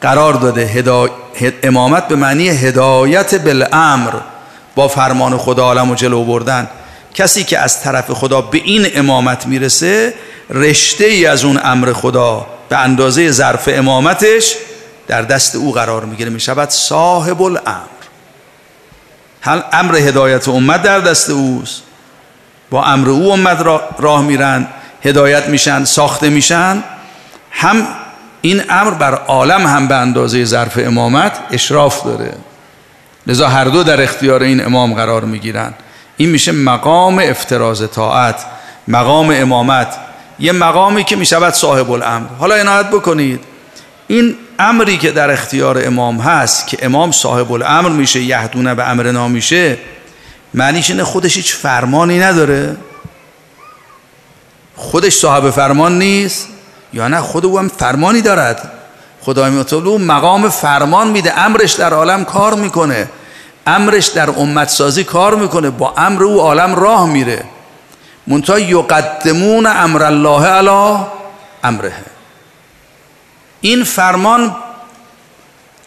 قرار 0.01 0.33
داده. 0.33 0.83
امامت 1.63 2.07
به 2.07 2.15
معنی 2.15 2.49
هدایت 2.49 3.35
بالامر 3.35 4.13
با 4.75 4.87
فرمان 4.87 5.37
خدا 5.37 5.63
عالم 5.63 5.91
و 5.91 5.95
جلو 5.95 6.23
بردن 6.23 6.67
کسی 7.13 7.43
که 7.43 7.59
از 7.59 7.81
طرف 7.81 8.11
خدا 8.11 8.41
به 8.41 8.57
این 8.57 8.87
امامت 8.95 9.47
می‌رسه 9.47 10.13
رشته 10.49 11.05
ای 11.05 11.25
از 11.25 11.45
اون 11.45 11.59
امر 11.63 11.93
خدا 11.93 12.56
به 12.69 12.77
اندازه 12.77 13.31
ظرف 13.31 13.69
امامتش 13.71 14.55
در 15.07 15.21
دست 15.21 15.55
او 15.55 15.71
قرار 15.73 16.05
می‌گیره. 16.05 16.29
می‌شود 16.29 16.69
صاحب 16.69 17.41
الامر 17.41 17.87
هل 19.41 19.61
امر 19.73 19.95
هدایت 19.95 20.47
امت 20.47 20.81
در 20.81 20.99
دست 20.99 21.29
اوست؟ 21.29 21.83
با 22.69 22.85
امر 22.85 23.09
او 23.09 23.31
امت 23.31 23.65
راه 23.99 24.21
میرن 24.21 24.67
هدایت 25.03 25.49
میشن 25.49 25.83
ساخته 25.83 26.29
میشن. 26.29 26.83
هم 27.51 27.87
این 28.41 28.63
امر 28.69 28.91
بر 28.91 29.15
عالم 29.15 29.67
هم 29.67 29.87
به 29.87 29.95
اندازه 29.95 30.45
ظرف 30.45 30.77
امامت 30.77 31.39
اشراف 31.51 32.03
داره. 32.03 32.33
لذا 33.27 33.47
هر 33.47 33.65
دو 33.65 33.83
در 33.83 34.01
اختیار 34.01 34.43
این 34.43 34.65
امام 34.65 34.93
قرار 34.93 35.23
می‌گیرن. 35.25 35.73
این 36.17 36.29
میشه 36.29 36.51
مقام 36.51 37.19
افتراز 37.19 37.91
طاعت 37.91 38.45
مقام 38.87 39.31
امامت. 39.31 39.97
یه 40.39 40.51
مقامی 40.51 41.03
که 41.03 41.15
می‌شود 41.15 41.53
صاحب 41.53 41.91
الامر 41.91 42.27
حالا 42.39 42.55
عنایت 42.55 42.87
بکنید. 42.87 43.39
این 44.07 44.35
امری 44.59 44.97
که 44.97 45.11
در 45.11 45.31
اختیار 45.31 45.85
امام 45.85 46.17
هست 46.17 46.67
که 46.67 46.77
امام 46.81 47.11
صاحب 47.11 47.51
الامر 47.51 47.89
میشه 47.89 48.21
یهدونه 48.21 48.75
به 48.75 48.89
امر 48.89 49.27
میشه 49.27 49.77
معنیش 50.53 50.89
اینه 50.89 51.03
خودش 51.03 51.35
هیچ 51.35 51.55
فرمانی 51.55 52.19
نداره. 52.19 52.75
خودش 54.75 55.13
صاحب 55.13 55.49
فرمان 55.49 55.99
نیست 55.99 56.47
یا 56.93 57.07
نه 57.07 57.21
خود 57.21 57.45
او 57.45 57.59
هم 57.59 57.67
فرمانی 57.67 58.21
دارد. 58.21 58.71
خدای 59.21 59.51
متعال 59.51 60.01
مقام 60.01 60.49
فرمان 60.49 61.07
میده 61.07 61.39
امرش 61.39 61.73
در 61.73 61.93
عالم 61.93 62.25
کار 62.25 62.53
می‌کنه. 62.53 63.09
امرش 63.67 64.05
در 64.05 64.29
امت 64.29 64.69
سازی 64.69 65.03
کار 65.03 65.35
می‌کنه 65.35 65.69
با 65.69 65.93
امر 65.97 66.23
او 66.23 66.41
عالم 66.41 66.75
راه 66.75 67.09
میره. 67.09 67.43
منتها 68.27 68.59
یقدمون 68.59 69.65
امر 69.65 70.03
الله 70.03 70.45
علی 70.45 71.05
امره. 71.63 71.93
این 73.61 73.83
فرمان 73.83 74.55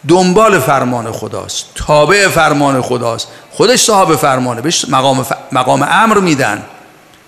دنبال 0.07 0.59
فرمان 0.59 1.11
خداست 1.11 1.65
تابع 1.75 2.27
فرمان 2.27 2.81
خداست. 2.81 3.27
خودش 3.51 3.79
صاحب 3.79 4.15
فرمانه 4.15 4.61
بهش 4.61 4.85
مقام, 4.89 5.25
مقام 5.51 5.87
امر 5.91 6.17
میدن. 6.17 6.63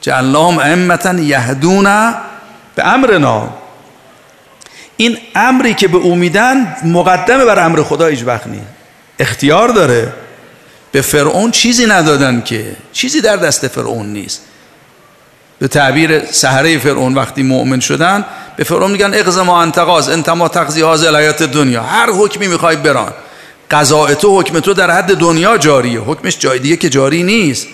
جعلناهم 0.02 0.60
ائمه 0.60 1.24
یهدون 1.24 1.84
به 2.76 2.88
امرنا. 2.88 3.50
این 4.98 5.18
امری 5.36 5.74
که 5.74 5.88
به 5.88 5.98
او 5.98 6.16
مقدمه 6.84 7.46
بر 7.46 7.66
امر 7.66 7.84
خدا 7.84 8.08
هیچ 8.08 8.24
وقت 8.26 8.48
نیست. 8.48 8.66
اختیار 9.20 9.68
داره. 9.70 10.14
به 10.92 11.02
فرعون 11.02 11.52
چیزی 11.52 11.86
ندادن 11.86 12.42
که. 12.42 12.76
چیزی 12.94 13.22
در 13.22 13.36
دست 13.36 13.68
فرعون 13.68 14.06
نیست. 14.06 14.42
به 15.64 15.70
تعبیر 15.70 16.26
سهره 16.26 16.78
فرعون 16.78 17.14
وقتی 17.14 17.44
مؤمن 17.44 17.80
شدن 17.80 18.26
به 18.56 18.64
فرعون 18.64 18.92
میگن 18.92 19.14
اقضا 19.14 19.44
ما 19.44 19.62
انتقاز 19.62 20.10
انت 20.10 20.30
ما 20.30 20.48
تقضی 20.48 20.82
حیات 20.82 21.44
دنیا 21.44 21.84
هر 21.84 22.10
حکمی 22.12 22.48
می‌خوای 22.48 22.76
بران. 22.76 23.12
قضاء 23.72 24.14
تو 24.14 24.40
حکم 24.40 24.60
تو 24.60 24.74
در 24.74 24.92
حد 24.92 25.16
دنیا 25.18 25.58
جاریه. 25.58 26.00
حکمش 26.00 26.38
جای 26.40 26.60
دیگه 26.60 26.78
که 26.78 26.90
جاری 26.90 27.24
نیست. 27.24 27.68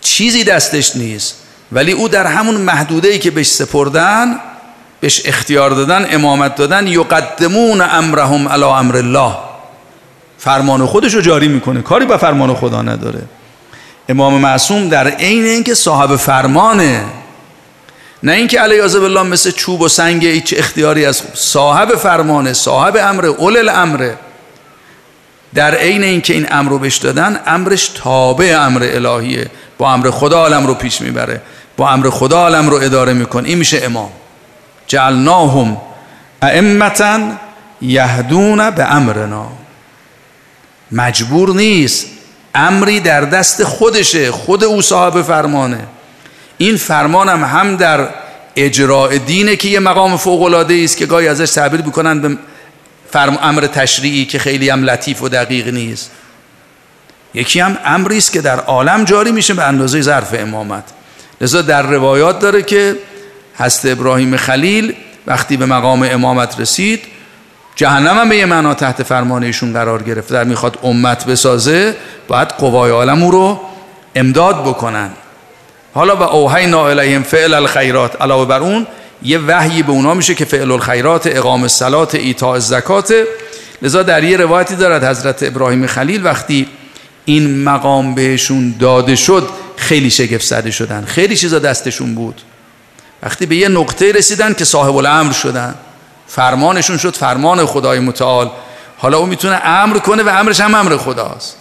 چیزی 0.00 0.44
دستش 0.44 0.96
نیست. 0.96 1.34
ولی 1.72 1.92
او 1.92 2.08
در 2.08 2.26
همون 2.26 2.54
محدوده 2.54 3.08
ای 3.08 3.18
که 3.18 3.30
بهش 3.30 3.46
سپردن 3.46 4.40
بهش 5.00 5.22
اختیار 5.24 5.70
دادن 5.70 6.06
امامت 6.10 6.54
دادن 6.54 6.86
یقدمون 6.86 7.80
امرهم 7.80 8.48
علی 8.48 8.64
امر 8.64 8.96
الله. 8.96 9.36
فرمان 10.38 10.86
خودش 10.86 11.14
رو 11.14 11.20
جاری 11.20 11.48
می‌کنه. 11.48 11.82
کاری 11.82 12.06
با 12.06 12.16
فرمان 12.18 12.54
خدا 12.54 12.82
نداره. 12.82 13.22
امام 14.08 14.34
معصوم 14.34 14.88
در 14.88 15.08
عین 15.08 15.44
اینکه 15.44 15.74
صاحب 15.74 16.16
فرمانه. 16.16 17.04
نه 18.22 18.32
اینکه 18.32 18.60
علیه 18.60 18.82
بالله 18.82 19.22
مثل 19.22 19.50
چوب 19.50 19.80
و 19.80 19.88
سنگ 19.88 20.26
هیچ 20.26 20.54
اختیاری 20.56 21.04
از 21.04 21.22
صاحب 21.34 21.94
فرمانه 21.94 22.52
صاحب 22.52 22.96
امر 22.96 23.26
اول 23.26 23.56
الامره 23.56 24.18
در 25.54 25.74
عین 25.74 26.04
اینکه 26.04 26.34
این 26.34 26.46
امر 26.50 26.70
رو 26.70 26.78
بهش 26.78 26.96
دادن 26.96 27.40
امرش 27.46 27.88
تابع 27.88 28.56
امر 28.60 28.82
الهیه. 28.82 29.50
با 29.78 29.92
امر 29.92 30.10
خدا 30.10 30.38
عالم 30.38 30.66
رو 30.66 30.74
پیش 30.74 31.00
می‌بره. 31.00 31.42
با 31.76 31.90
امر 31.90 32.10
خدا 32.10 32.38
عالم 32.38 32.70
رو 32.70 32.76
اداره 32.76 33.12
می‌کنه 33.12 33.48
این 33.48 33.58
میشه 33.58 33.80
امام. 33.84 34.10
جعلناهم 34.86 35.76
ائمتا 36.42 37.20
یهدون 37.82 38.70
به 38.70 38.94
امرنا. 38.94 39.48
مجبور 40.92 41.54
نیست. 41.54 42.06
امری 42.58 43.00
در 43.00 43.20
دست 43.20 43.64
خودشه 43.64 44.30
خود 44.30 44.64
او 44.64 44.82
صاحب 44.82 45.22
فرمانه. 45.22 45.86
این 46.58 46.76
فرمانم 46.76 47.44
هم 47.44 47.76
در 47.76 48.08
اجراع 48.56 49.18
دینه 49.18 49.56
که 49.56 49.68
یه 49.68 49.80
مقام 49.80 50.16
فوق 50.16 50.42
العاده 50.42 50.80
است 50.84 50.96
که 50.96 51.06
گاهی 51.06 51.28
ازش 51.28 51.50
تعبیر 51.50 51.82
می‌کنن 51.82 52.20
به 52.20 52.38
فرم 53.10 53.38
امر 53.42 53.66
تشریعی 53.66 54.24
که 54.24 54.38
خیلی 54.38 54.70
هم 54.70 54.84
لطیف 54.84 55.22
و 55.22 55.28
دقیق 55.28 55.68
نیست. 55.68 56.10
یکی 57.34 57.60
هم 57.60 57.78
امری 57.84 58.18
است 58.18 58.32
که 58.32 58.40
در 58.40 58.60
عالم 58.60 59.04
جاری 59.04 59.32
میشه 59.32 59.54
به 59.54 59.64
اندازه 59.64 60.00
ظرف 60.00 60.34
امامت. 60.38 60.84
لذا 61.40 61.62
در 61.62 61.82
روایات 61.82 62.38
داره 62.38 62.62
که 62.62 62.96
هست 63.58 63.86
ابراهیم 63.86 64.36
خلیل 64.36 64.94
وقتی 65.26 65.56
به 65.56 65.66
مقام 65.66 66.02
امامت 66.02 66.60
رسید 66.60 67.02
جهنم 67.78 68.18
هم 68.18 68.28
به 68.28 68.36
یه 68.36 68.46
معنا 68.46 68.74
تحت 68.74 69.02
فرمان 69.02 69.44
ایشون 69.44 69.72
قرار 69.72 70.02
گرفت 70.02 70.32
در 70.32 70.44
می‌خواد 70.44 70.78
امت 70.82 71.26
بسازه 71.26 71.96
باید 72.28 72.48
قوای 72.48 72.90
عالم 72.90 73.22
او 73.22 73.30
رو 73.30 73.60
امداد 74.14 74.62
بکنن. 74.64 75.10
حالا 75.94 76.16
و 76.16 76.22
اوحینا 76.22 76.88
الیهم 76.88 77.22
فعل 77.22 77.54
الخیرات. 77.54 78.22
علاوه 78.22 78.44
بر 78.44 78.60
اون 78.60 78.86
یه 79.22 79.38
وحیی 79.38 79.82
به 79.82 79.92
اونا 79.92 80.14
میشه 80.14 80.34
که 80.34 80.44
فعل 80.44 80.70
الخیرات 80.70 81.26
اقام 81.26 81.62
الصلات 81.62 82.14
ایتاء 82.14 82.52
الزکات. 82.52 83.14
لذا 83.82 84.02
در 84.02 84.24
یه 84.24 84.36
روایتی 84.36 84.76
دارد 84.76 85.04
حضرت 85.04 85.42
ابراهیم 85.42 85.86
خلیل 85.86 86.24
وقتی 86.24 86.68
این 87.24 87.64
مقام 87.64 88.14
بهشون 88.14 88.74
داده 88.80 89.16
شد 89.16 89.48
خیلی 89.76 90.10
شگفت 90.10 90.46
زده 90.46 90.70
شدن. 90.70 91.04
خیلی 91.04 91.36
چیزا 91.36 91.58
دستشون 91.58 92.14
بود. 92.14 92.40
وقتی 93.22 93.46
به 93.46 93.56
یه 93.56 93.68
نقطه 93.68 94.12
رسیدن 94.12 94.54
که 94.54 94.64
صاحب 94.64 94.96
الامر 94.96 95.32
شدن. 95.32 95.74
فرمانشون 96.28 96.96
شد 96.98 97.16
فرمان 97.16 97.66
خدای 97.66 97.98
متعال. 97.98 98.50
حالا 98.98 99.18
او 99.18 99.26
می‌تونه 99.26 99.66
امر 99.66 99.98
کنه 99.98 100.22
و 100.22 100.28
امرش 100.28 100.60
هم 100.60 100.74
امر 100.74 100.96
خداست. 100.96 101.56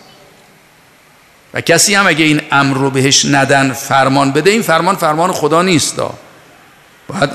و 1.53 1.61
کسی 1.61 1.95
هم 1.95 2.07
اگه 2.07 2.25
این 2.25 2.41
امر 2.51 2.77
رو 2.77 2.89
بهش 2.89 3.25
ندن 3.25 3.73
فرمان 3.73 4.31
بده 4.31 4.49
این 4.49 4.61
فرمان 4.61 4.95
فرمان 4.95 5.31
خدا 5.31 5.61
نیست 5.61 6.01
باید 7.07 7.29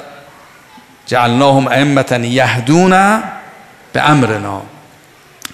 جعلناهم 1.07 1.69
ائمه 1.69 2.29
یهدون 2.29 2.91
به 3.93 4.03
امرنا. 4.11 4.63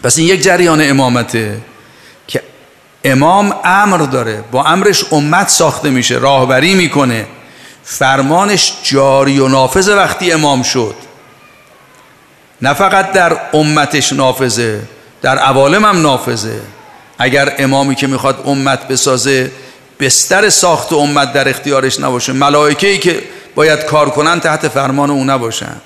پس 0.03 0.19
این 0.19 0.27
یک 0.27 0.43
جریان 0.43 0.91
امامته 0.91 1.61
که 2.27 2.43
امام 3.05 3.55
امر 3.65 3.99
داره 3.99 4.45
با 4.53 4.65
امرش 4.65 5.05
امت 5.13 5.49
ساخته 5.49 5.91
میشه 5.91 6.15
راهبری 6.15 6.75
می‌کنه. 6.75 7.27
فرمانش 7.85 8.73
جاری 8.83 9.39
و 9.39 9.49
نافذ 9.49 9.89
وقتی 9.89 10.33
امام 10.33 10.63
شد. 10.63 10.95
نه 12.63 12.75
فقط 12.75 13.13
در 13.13 13.37
امتش 13.53 14.13
نافذه 14.13 14.81
در 15.23 15.39
عوالم 15.39 15.85
هم 15.85 16.03
نافذه. 16.03 16.61
اگر 17.19 17.55
امامی 17.59 17.95
که 17.95 18.07
می‌خواد 18.07 18.43
امت 18.47 18.89
بسازه 18.89 19.51
بستر 20.01 20.49
ساخت 20.49 20.93
امت 20.93 21.33
در 21.33 21.49
اختیارش 21.49 22.01
نباشه. 22.01 22.33
ملائکه 22.33 22.99
که 22.99 23.23
باید 23.55 23.85
کار 23.85 24.11
کنن 24.11 24.41
تحت 24.41 24.69
فرمان 24.69 25.11
او 25.11 25.25
نباشن. 25.25 25.77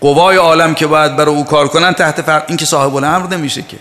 قوای 0.00 0.36
عالم 0.36 0.74
که 0.74 0.86
باید 0.86 1.16
برای 1.16 1.34
او 1.34 1.44
کار 1.44 1.68
کنن 1.68 1.92
تحت 1.92 2.22
فرمان 2.22 2.42
این 2.46 2.56
که 2.56 2.64
صاحب 2.64 2.96
الامر 2.96 3.36
نمیشه 3.36 3.62
که. 3.62 3.76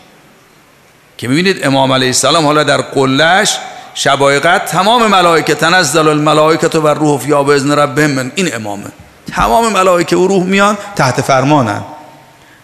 که 1.18 1.28
می‌بینید 1.28 1.66
امام 1.66 1.92
علیه 1.92 2.08
السلام 2.08 2.46
حالا 2.46 2.64
در 2.64 2.82
قلش 2.82 3.58
شبایقت 3.94 4.66
تمام 4.66 5.08
ملائکه 5.08 5.56
تنزل 5.56 6.08
الملائکه 6.08 6.80
و 6.80 6.88
روح 6.88 7.20
فیا 7.20 7.44
به 7.44 7.56
اذن 7.56 7.72
ربهم 7.72 8.32
این 8.36 8.56
امامه. 8.56 8.86
تمام 9.32 9.74
ملائکه 9.74 10.16
و 10.16 10.28
روح 10.28 10.44
میان 10.44 10.78
تحت 10.96 11.22
فرمانن. 11.22 11.82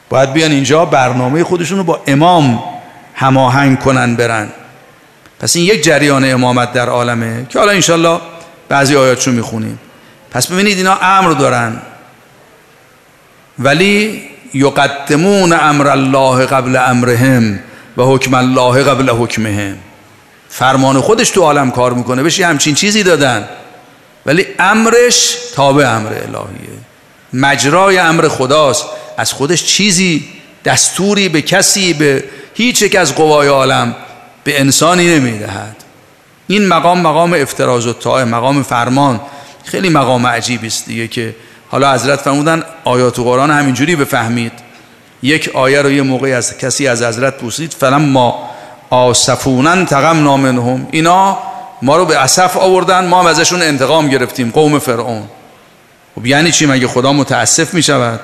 باید 0.09 0.33
بیان 0.33 0.51
اینجا 0.51 0.85
برنامه 0.85 1.43
خودشون 1.43 1.77
رو 1.77 1.83
با 1.83 2.01
امام 2.07 2.63
هماهنگ 3.15 3.79
کنن 3.79 4.15
برن. 4.15 4.49
پس 5.39 5.55
این 5.55 5.65
یک 5.65 5.83
جریان 5.83 6.31
امامت 6.31 6.73
در 6.73 6.89
عالمه 6.89 7.45
که 7.49 7.59
حالا 7.59 7.71
انشالله 7.71 8.19
بعضی 8.69 8.95
آیاتشو 8.95 9.31
می‌خونیم. 9.31 9.79
پس 10.31 10.47
ببینید 10.47 10.77
اینا 10.77 10.97
امر 11.01 11.31
دارن. 11.31 11.81
ولی 13.59 14.21
یقدمون 14.53 15.53
امر 15.53 15.87
الله 15.87 16.45
قبل 16.45 16.75
امرهم 16.75 17.59
و 17.97 18.03
حکم 18.03 18.33
الله 18.33 18.83
قبل 18.83 19.09
حکمهم. 19.09 19.77
فرمان 20.49 21.01
خودش 21.01 21.29
تو 21.29 21.41
عالم 21.41 21.71
کار 21.71 21.93
می‌کنه. 21.93 22.23
بشی 22.23 22.43
همچین 22.43 22.75
چیزی 22.75 23.03
دادن. 23.03 23.49
ولی 24.25 24.45
امرش 24.59 25.37
تابع 25.55 25.95
امر 25.95 26.09
الهیه. 26.09 26.79
مجرای 27.33 27.97
امر 27.97 28.27
خداست. 28.27 28.85
از 29.17 29.33
خودش 29.33 29.65
چیزی 29.65 30.27
دستوری 30.65 31.29
به 31.29 31.41
کسی 31.41 31.93
به 31.93 32.23
هیچ 32.53 32.81
یک 32.81 32.95
از 32.95 33.15
قوای 33.15 33.47
عالم 33.47 33.95
به 34.43 34.59
انسانی 34.59 35.19
نمی‌دهد. 35.19 35.75
این 36.47 36.67
مقام 36.67 37.01
مقام 37.01 37.33
افتراز 37.33 37.87
و 37.87 37.93
طاعه 37.93 38.25
مقام 38.25 38.63
فرمان. 38.63 39.21
خیلی 39.63 39.89
مقام 39.89 40.27
عجیبی 40.27 40.67
است 40.67 40.85
دیگه 40.85 41.07
که 41.07 41.35
حالا 41.69 41.93
حضرت 41.93 42.19
فرمودن 42.19 42.63
آیات 42.83 43.19
و 43.19 43.23
قرآن 43.23 43.51
همینجوری 43.51 43.95
بفهمید. 43.95 44.51
یک 45.23 45.49
آیه 45.53 45.81
رو 45.81 45.91
یه 45.91 46.01
موقعی 46.01 46.33
از 46.33 46.57
کسی 46.57 46.87
از 46.87 47.03
حضرت 47.03 47.37
پوسید 47.37 47.75
فلم 47.79 48.01
ما 48.01 48.49
آسفونن 48.89 49.85
تقم 49.85 50.23
نامنهم 50.23 50.87
اینا 50.91 51.37
ما 51.81 51.97
رو 51.97 52.05
به 52.05 52.17
اسف 52.17 52.57
آوردن 52.57 53.07
ما 53.07 53.19
هم 53.19 53.25
ازشون 53.25 53.61
انتقام 53.61 54.09
گرفتیم 54.09 54.51
قوم 54.51 54.79
فرعون. 54.79 55.23
خب 56.19 56.25
یعنی 56.25 56.51
چی؟ 56.51 56.65
مگه 56.65 56.88
خدا 56.88 57.13
متاسف 57.13 57.73
می 57.73 57.84
شود 57.84 58.19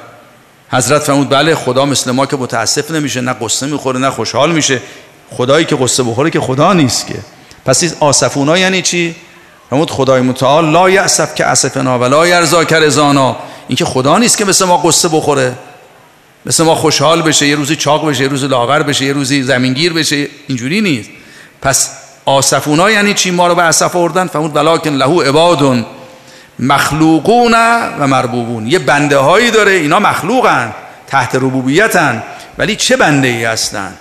حضرت 0.71 1.01
فرمود 1.01 1.29
بله 1.29 1.55
خدا 1.55 1.85
مثل 1.85 2.11
ما 2.11 2.25
که 2.25 2.37
متاسف 2.37 2.91
نمیشه 2.91 3.21
نه 3.21 3.33
قصه 3.33 3.65
می‌خوره 3.65 3.99
نه 3.99 4.09
خوشحال 4.09 4.51
میشه. 4.51 4.81
خدایی 5.31 5.65
که 5.65 5.75
قصه 5.75 6.03
بخوره 6.03 6.29
که 6.29 6.39
خدا 6.39 6.73
نیست 6.73 7.07
که. 7.07 7.15
پس 7.65 7.93
آسفونا 7.99 8.57
یعنی 8.57 8.81
چی؟ 8.81 9.15
فرمود 9.69 9.91
خدای 9.91 10.21
متعال 10.21 10.71
لا 10.71 10.89
یعصف 10.89 11.35
که 11.35 11.45
اسفنا 11.45 11.99
و 11.99 12.03
لا 12.03 12.27
یرزا 12.27 12.63
کرزانا 12.63 13.35
این 13.67 13.75
که 13.75 13.85
خدا 13.85 14.17
نیست 14.17 14.37
که 14.37 14.45
مثل 14.45 14.65
ما 14.65 14.77
قصه 14.77 15.07
بخوره. 15.07 15.53
مثل 16.45 16.63
ما 16.63 16.75
خوشحال 16.75 17.21
بشه 17.21 17.47
یه 17.47 17.55
روزی 17.55 17.75
چاق 17.75 18.09
بشه 18.09 18.23
یه 18.23 18.29
روزی 18.29 18.47
لاغر 18.47 18.83
بشه 18.83 19.05
یه 19.05 19.13
روزی 19.13 19.43
زمینگیر 19.43 19.93
بشه. 19.93 20.27
اینجوری 20.47 20.81
نیست. 20.81 21.09
پس 21.61 21.89
آسفونا 22.25 22.91
یعنی 22.91 23.13
چی؟ 23.13 23.31
ما 23.31 23.47
رو 23.47 23.55
به 23.55 23.61
اسف 23.61 23.95
آوردن؟ 23.95 24.27
فرمود 24.27 24.55
ولکن 24.55 24.89
لهو 24.89 25.21
عبادون. 25.21 25.85
مخلوقون 26.59 27.53
و 27.99 28.07
مربوبون. 28.07 28.67
یه 28.67 28.79
بنده 28.79 29.17
هایی 29.17 29.51
داره 29.51 29.71
اینا 29.71 29.99
مخلوقن 29.99 30.73
تحت 31.07 31.35
ربوبیتن 31.35 32.23
ولی 32.57 32.75
چه 32.75 32.97
بنده 32.97 33.27
ای 33.27 33.45
هستن؟ 33.45 33.93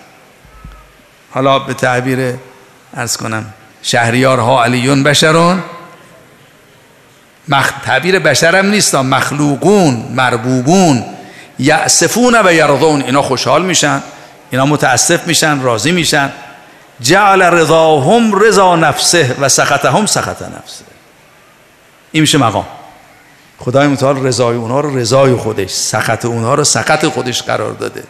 حالا 1.30 1.58
به 1.58 1.74
تعبیر 1.74 2.34
ارز 2.96 3.16
کنم 3.16 3.44
شهریارها 3.82 4.64
علیون 4.64 5.02
بشرون. 5.02 5.62
مخ... 7.48 7.72
تعبیر 7.84 8.18
بشرم 8.18 8.66
نیست 8.66 8.94
مخلوقون 8.94 10.12
مربوبون 10.14 11.04
یعصفون 11.58 12.40
و 12.44 12.52
یرضون. 12.52 13.02
اینا 13.02 13.22
خوشحال 13.22 13.62
میشن 13.62 14.02
اینا 14.50 14.66
متاسف 14.66 15.26
میشن 15.26 15.62
راضی 15.62 15.92
میشن. 15.92 16.32
جعل 17.00 17.42
رضاهم 17.42 18.34
رضا 18.34 18.76
نفسه 18.76 19.36
و 19.40 19.48
سخطهم 19.48 20.06
سخط 20.06 20.42
نفسه. 20.42 20.93
این 22.14 22.20
میشه 22.20 22.38
مقام. 22.38 22.66
خدای 23.59 23.87
متعال 23.87 24.27
رضای 24.27 24.57
اونها 24.57 24.81
رو 24.81 24.96
رضای 24.96 25.35
خودش 25.35 25.70
سخط 25.70 26.24
اونها 26.24 26.55
رو 26.55 26.64
سخط 26.64 27.07
خودش 27.07 27.42
قرار 27.42 27.72
داده. 27.72 28.05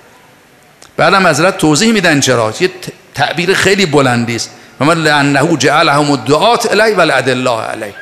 بعدم 0.97 1.27
حضرت 1.27 1.59
توضیح 1.59 1.93
میدن 1.93 2.21
چرا؟ 2.21 2.55
یه 2.61 2.71
تعبیر 3.15 3.55
خیلی 3.55 3.87
بلندی 3.87 4.37
است. 4.37 4.51
و 4.81 4.85
من 4.85 5.03
لانه 5.03 5.57
جعلهم 5.57 6.11
الدعات 6.11 6.73
الی 6.73 6.93
و 6.95 7.01
الله 7.01 7.61
علی. 7.61 7.95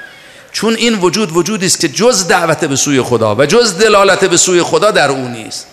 چون 0.53 0.75
این 0.75 0.95
وجود 0.95 1.37
وجودی 1.37 1.67
است 1.67 1.81
که 1.81 1.89
جز 1.89 2.29
دعوت 2.29 2.65
به 2.65 2.77
سوی 2.77 3.03
خدا 3.03 3.35
و 3.35 3.47
جز 3.47 3.79
دلالت 3.79 4.25
به 4.25 4.37
سوی 4.37 4.63
خدا 4.63 4.91
در 4.91 5.11
او 5.11 5.29
نیست. 5.29 5.67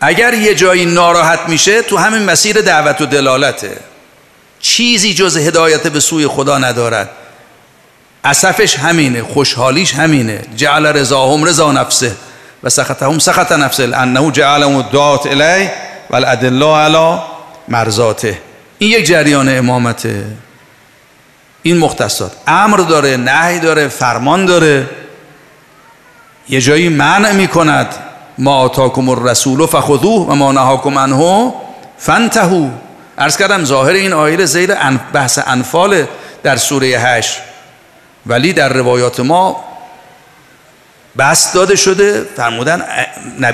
اگر 0.00 0.34
یه 0.34 0.54
جایی 0.54 0.86
ناراحت 0.86 1.40
میشه 1.48 1.82
تو 1.82 1.96
همین 1.96 2.22
مسیر 2.22 2.60
دعوت 2.60 3.00
و 3.00 3.06
دلالته. 3.06 3.76
چیزی 4.60 5.14
جز 5.14 5.36
هدایت 5.36 5.86
به 5.86 6.00
سوی 6.00 6.26
خدا 6.26 6.58
ندارد. 6.58 7.10
اصفش 8.24 8.78
همینه 8.78 9.22
خوشحالیش 9.22 9.94
همینه. 9.94 10.42
جعل 10.56 10.86
رضاهم 10.86 11.44
رضا 11.44 11.72
نفسه 11.72 12.12
و 12.62 12.68
سخطهم 12.68 13.18
سخط 13.18 13.52
نفسه 13.52 13.96
انه 13.96 14.30
جعلهم 14.30 14.82
دعات 14.82 15.26
الی 15.26 15.68
و 16.10 16.16
الادله 16.16 16.76
علی 16.76 17.20
مرزاته 17.68 18.38
این 18.78 18.90
یک 18.90 19.06
جریان 19.06 19.58
امامته. 19.58 20.24
این 21.62 21.78
مختصات. 21.78 22.32
امر 22.46 22.76
داره 22.76 23.16
نهی 23.16 23.58
داره 23.58 23.88
فرمان 23.88 24.46
داره. 24.46 24.86
یه 26.48 26.60
جایی 26.60 26.88
منع 26.88 27.32
می 27.32 27.48
کند 27.48 27.94
ما 28.38 28.56
آتاکم 28.56 29.08
الرسول 29.08 29.66
فخذوه 29.66 30.26
و 30.28 30.34
ما 30.34 30.52
نهاکم 30.52 30.98
عنه 30.98 31.52
فانتهو. 31.98 32.70
ارز 33.18 33.36
کردم 33.36 33.64
ظاهر 33.64 33.92
این 33.92 34.12
آیه 34.12 34.44
زیر 34.44 34.74
بحث 35.12 35.38
انفال 35.46 36.04
در 36.42 36.56
سوره 36.56 36.86
هشت. 36.86 37.49
ولی 38.26 38.52
در 38.52 38.68
روایات 38.68 39.20
ما 39.20 39.64
بست 41.18 41.54
داده 41.54 41.76
شده 41.76 42.26
فرمودن 42.36 42.84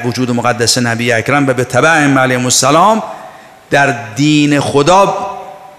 وجود 0.05 0.31
مقدس 0.31 0.79
نبی 0.79 1.13
اکرم 1.13 1.47
و 1.49 1.53
به 1.53 1.65
تبع 1.65 1.89
علیه 1.89 2.45
السلام 2.45 3.03
در 3.71 4.15
دین 4.15 4.61
خدا 4.61 5.31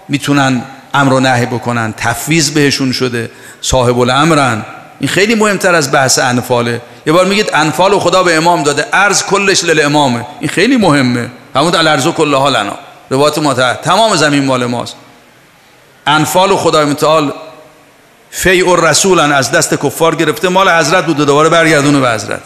می‌تونن 0.08 0.62
امر 0.94 1.12
و 1.12 1.20
نهی 1.20 1.46
بکنن 1.46 1.94
تفویض 1.96 2.50
بهشون 2.50 2.92
شده 2.92 3.30
صاحب 3.60 3.98
الامرن 3.98 4.64
این 5.00 5.08
خیلی 5.08 5.34
مهمتر 5.34 5.74
از 5.74 5.92
بحث 5.92 6.18
انفاله 6.18 6.80
یه 7.06 7.12
بار 7.12 7.24
میگید 7.24 7.50
انفال 7.52 7.98
خدا 7.98 8.22
به 8.22 8.36
امام 8.36 8.62
داده 8.62 8.86
ارز 8.92 9.22
کلش 9.22 9.64
لل 9.64 9.84
امامه. 9.84 10.26
این 10.40 10.48
خیلی 10.48 10.76
مهمه. 10.76 11.30
همون 11.56 11.74
الارض 11.74 12.06
کلها 12.08 12.48
لنا. 12.48 12.78
روایت 13.10 13.38
ما 13.38 13.54
تمام 13.54 14.16
زمین 14.16 14.44
مال 14.44 14.66
ماست. 14.66 14.94
انفال 16.06 16.56
خدای 16.56 16.84
متعال 16.84 17.32
فیع 18.30 18.76
رسولن 18.88 19.32
از 19.32 19.50
دست 19.50 19.74
کفار 19.74 20.14
گرفته 20.14 20.48
مال 20.48 20.68
حضرت 20.68 21.06
بود 21.06 21.20
و 21.20 21.24
دوباره 21.24 21.48
برگردونه 21.48 22.00
به 22.00 22.10
حضرت. 22.10 22.42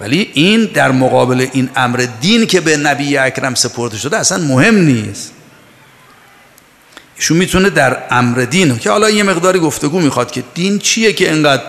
ولی 0.00 0.30
این 0.34 0.64
در 0.64 0.90
مقابل 0.90 1.46
این 1.52 1.70
امر 1.76 2.06
دین 2.20 2.46
که 2.46 2.60
به 2.60 2.76
نبی 2.76 3.18
اکرم 3.18 3.54
سپرده 3.54 3.98
شده 3.98 4.16
اصلا 4.16 4.38
مهم 4.38 4.74
نیست. 4.74 5.32
ایشون 7.16 7.36
می‌تونه 7.36 7.70
در 7.70 7.96
امر 8.10 8.40
دین 8.40 8.78
که 8.78 8.90
حالا 8.90 9.10
یه 9.10 9.22
مقداری 9.22 9.58
گفتگو 9.58 10.00
می‌خواد 10.00 10.30
که 10.30 10.42
دین 10.54 10.78
چیه 10.78 11.12
که 11.12 11.30
انقدر 11.30 11.62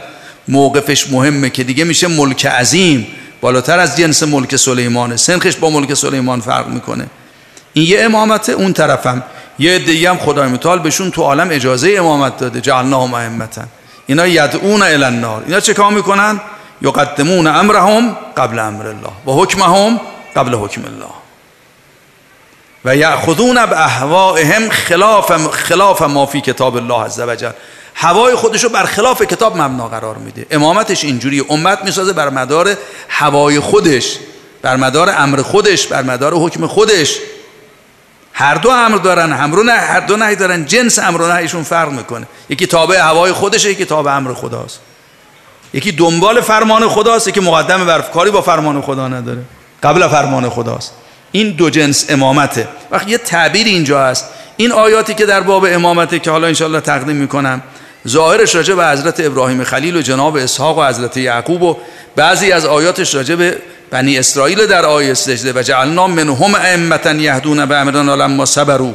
موقفش 0.47 1.09
مهمه 1.09 1.49
که 1.49 1.63
دیگه 1.63 1.83
میشه 1.83 2.07
ملک 2.07 2.45
عظیم 2.45 3.07
بالاتر 3.41 3.79
از 3.79 3.97
جنس 3.97 4.23
ملک 4.23 4.55
سلیمانه 4.55 5.17
سنخش 5.17 5.55
با 5.55 5.69
ملک 5.69 5.93
سلیمان 5.93 6.41
فرق 6.41 6.67
می‌کنه. 6.67 7.07
این 7.73 7.85
یه 7.85 8.03
امامت 8.03 8.49
اون 8.49 8.73
طرفم. 8.73 9.23
یه 9.61 9.79
دیگه 9.79 10.09
هم 10.09 10.17
خدای 10.17 10.47
متعال 10.47 10.79
بهشون 10.79 11.11
تو 11.11 11.21
عالم 11.21 11.47
اجازه 11.51 11.95
امامت 11.99 12.37
داده. 12.37 12.61
جعلناهم 12.61 13.13
ائمتا 13.13 13.61
اینا 14.07 14.27
یدعون 14.27 14.81
الی 14.81 15.03
النار. 15.03 15.43
اینا 15.45 15.59
چه 15.59 15.73
کار 15.73 15.91
می‌کنن؟ 15.91 16.41
یقدمون 16.81 17.47
امرهم 17.47 18.17
قبل 18.37 18.59
امر 18.59 18.87
الله 18.87 19.11
و 19.25 19.31
حکمهم 19.31 19.99
قبل 20.35 20.55
حکم 20.55 20.81
الله. 20.85 21.11
و 22.85 22.95
یأخذون 22.95 23.57
اهوائهم 23.57 24.69
خلاف 24.69 25.47
خلاف 25.51 26.01
ما 26.01 26.25
فی 26.25 26.41
کتاب 26.41 26.75
الله 26.75 27.03
عز 27.03 27.19
وجل 27.19 27.51
هوای 27.95 28.35
خودشو 28.35 28.69
بر 28.69 28.85
خلاف 28.85 29.21
کتاب 29.21 29.57
مبنا 29.57 29.87
قرار 29.87 30.15
میده. 30.15 30.45
امامتش 30.51 31.03
اینجوری 31.03 31.45
امت 31.49 31.83
می‌سازه 31.83 32.13
بر 32.13 32.29
مدار 32.29 32.75
هوای 33.09 33.59
خودش 33.59 34.17
بر 34.61 34.75
مدار 34.75 35.09
امر 35.17 35.41
خودش 35.41 35.87
بر 35.87 36.01
مدار 36.01 36.33
حکم 36.33 36.67
خودش. 36.67 37.17
هر 38.41 38.55
دو 38.55 38.69
امر 38.69 38.97
دارن 38.97 39.33
نه 39.33 39.71
هر 39.71 39.99
دو 39.99 40.17
نهی 40.17 40.35
دارن. 40.35 40.65
جنس 40.65 40.99
امر 40.99 41.21
و 41.21 41.33
نهیشون 41.33 41.63
فرق 41.63 41.91
می‌کنه. 41.91 42.27
یکی 42.49 42.67
تابع 42.67 42.99
هوای 42.99 43.31
خودشه 43.31 43.71
یکی 43.71 43.85
تابع 43.85 44.15
امر 44.15 44.33
خداست. 44.33 44.79
یکی 45.73 45.91
دنبال 45.91 46.41
فرمان 46.41 46.89
خداست 46.89 47.27
یکی 47.27 47.39
مقدم 47.39 47.85
بر 47.85 48.01
کاری 48.01 48.31
با 48.31 48.41
فرمان 48.41 48.81
خدا 48.81 49.07
نداره. 49.07 49.41
قبل 49.83 50.07
فرمان 50.07 50.49
خداست. 50.49 50.93
این 51.31 51.51
دو 51.51 51.69
جنس 51.69 52.05
امامته. 52.09 52.67
وقتی 52.91 53.11
یه 53.11 53.17
تعبیر 53.17 53.67
اینجا 53.67 54.05
هست. 54.05 54.29
این 54.57 54.71
آیاتی 54.71 55.13
که 55.13 55.25
در 55.25 55.41
باب 55.41 55.65
امامته 55.69 56.19
که 56.19 56.31
حالا 56.31 56.47
انشاءالله 56.47 56.79
تقدیم 56.79 57.15
می‌کنم 57.15 57.61
ظاهرش 58.07 58.55
راجع 58.55 58.73
به 58.73 58.87
حضرت 58.87 59.19
ابراهیم 59.19 59.63
خلیل 59.63 59.97
و 59.97 60.01
جناب 60.01 60.35
اسحاق 60.35 60.77
و 60.77 60.83
حضرت 60.83 61.17
یعقوب 61.17 61.61
و 61.61 61.77
بعضی 62.15 62.51
از 62.51 62.65
آیاتش 62.65 63.15
راجع 63.15 63.35
به 63.35 63.57
بنی 63.91 64.17
اسرائیل 64.17 64.65
در 64.65 64.85
آیه 64.85 65.13
سجده 65.13 65.59
و 65.59 65.63
جعلنا 65.63 66.07
منهم 66.07 66.55
ائمه 66.55 67.21
یهدون 67.23 67.65
به 67.65 67.77
امرنا 67.77 68.15
لما 68.15 68.45
صبروا 68.45 68.93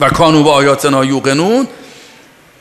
و 0.00 0.10
کانوا 0.10 0.42
به 0.42 0.50
آیاتنا 0.50 1.04
یوقنون. 1.04 1.68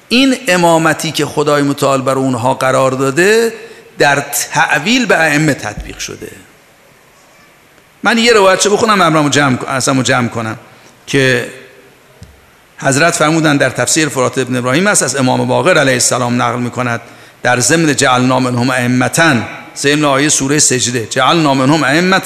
این 0.09 0.37
امامتی 0.47 1.11
که 1.11 1.25
خدای 1.25 1.61
متعال 1.61 2.01
بر 2.01 2.15
اونها 2.15 2.53
قرار 2.53 2.91
داده 2.91 3.53
در 3.99 4.25
تعویل 4.51 5.05
به 5.05 5.17
ائمه 5.17 5.53
تطبیق 5.53 5.97
شده. 5.97 6.31
من 8.03 8.17
یه 8.17 8.33
روایت 8.33 8.59
چه 8.59 8.69
بخونم 8.69 9.01
امرامو 9.01 9.29
جمع 9.29 10.03
جمع 10.03 10.27
کنم. 10.27 10.57
که 11.07 11.47
حضرت 12.77 13.15
فرمودن 13.15 13.57
در 13.57 13.69
تفسیر 13.69 14.09
فرات 14.09 14.37
ابن 14.37 14.55
ابراهیم 14.55 14.87
است 14.87 15.03
از 15.03 15.15
امام 15.15 15.47
باقر 15.47 15.77
علیه 15.77 15.93
السلام 15.93 16.41
نقل 16.41 16.59
می 16.59 16.69
کند 16.69 17.01
در 17.43 17.59
ضمن 17.59 17.95
جعلنا 17.95 18.39
منهم 18.39 18.69
ائمه 18.69 19.07
ضمن 19.77 20.05
آیه 20.05 20.29
سوره 20.29 20.59
سجده. 20.59 21.05
جعلنا 21.05 21.53
منهم 21.53 21.83
ائمه 21.83 22.21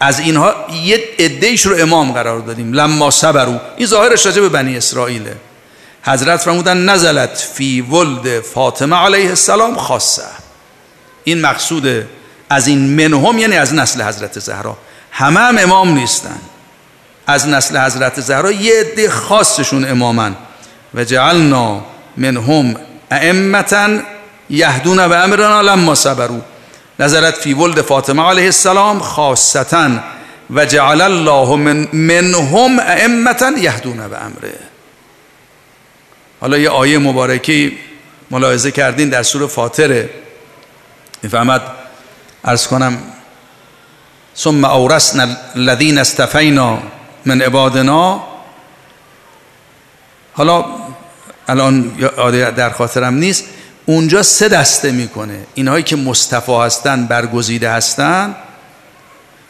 از 0.00 0.20
اینها 0.20 0.54
یه 0.84 1.04
عدهش 1.18 1.66
رو 1.66 1.76
امام 1.78 2.12
قرار 2.12 2.40
دادیم. 2.40 2.72
لما 2.72 3.10
صبرو 3.10 3.60
این 3.76 3.86
ظاهرش 3.86 4.26
راجع 4.26 4.48
بنی 4.48 4.76
اسرائیله. 4.76 5.36
حضرت 6.02 6.40
فرمودن 6.40 6.76
نزلت 6.76 7.48
فی 7.54 7.80
ولد 7.80 8.40
فاطمه 8.40 8.96
علیه 8.96 9.28
السلام 9.28 9.76
خاصه. 9.76 10.22
این 11.24 11.40
مقصود 11.40 12.06
از 12.50 12.68
این 12.68 12.78
منهم 12.78 13.38
یعنی 13.38 13.56
از 13.56 13.74
نسل 13.74 14.02
حضرت 14.02 14.38
زهرا. 14.38 14.78
همه 15.10 15.40
هم 15.40 15.58
امام 15.58 15.94
نیستن. 15.94 16.38
از 17.26 17.48
نسل 17.48 17.78
حضرت 17.78 18.20
زهرا 18.20 18.52
یه 18.52 18.80
عده 18.80 19.10
خاصشون 19.10 19.84
امامن. 19.84 20.36
و 20.94 21.04
جعلنا 21.04 21.84
منهم 22.16 22.76
ائمتا 23.10 23.88
یهدون 24.50 25.08
به 25.08 25.16
امرنا 25.16 25.60
لما 25.60 25.94
صبروا. 25.94 26.40
نظرت 26.98 27.34
فی 27.34 27.54
ولد 27.54 27.80
فاطمه 27.80 28.22
علیه 28.22 28.44
السلام 28.44 28.98
خاصتا 28.98 29.90
و 30.50 30.66
جعل 30.66 31.00
الله 31.00 31.56
من 31.56 31.88
منهم 31.92 32.78
ائمتا 32.78 33.50
یهدون 33.50 34.08
به 34.08 34.24
امره. 34.24 34.54
حالا 36.40 36.58
یه 36.58 36.70
آیه 36.70 36.98
مبارکی 36.98 37.78
ملاحظه 38.30 38.70
کردین 38.70 39.08
در 39.08 39.22
سور 39.22 39.46
فاطره. 39.46 40.10
می‌فهمد؟ 41.22 41.62
ارز 42.44 42.66
کنم 42.66 42.98
ثم 44.36 44.64
اورثنا 44.64 45.26
الذين 45.56 45.98
استفینا 45.98 46.78
من 47.26 47.42
عبادنا. 47.42 48.24
حالا 50.32 50.64
الان 51.48 51.82
در 52.56 52.70
خاطرم 52.70 53.14
نیست. 53.14 53.44
اونجا 53.86 54.22
سه 54.22 54.48
دسته 54.48 54.90
می‌کنه. 54.90 55.38
اینهایی 55.54 55.82
که 55.82 55.96
مصطفی 55.96 56.52
هستن 56.52 57.06
برگزیده 57.06 57.70
هستن. 57.70 58.36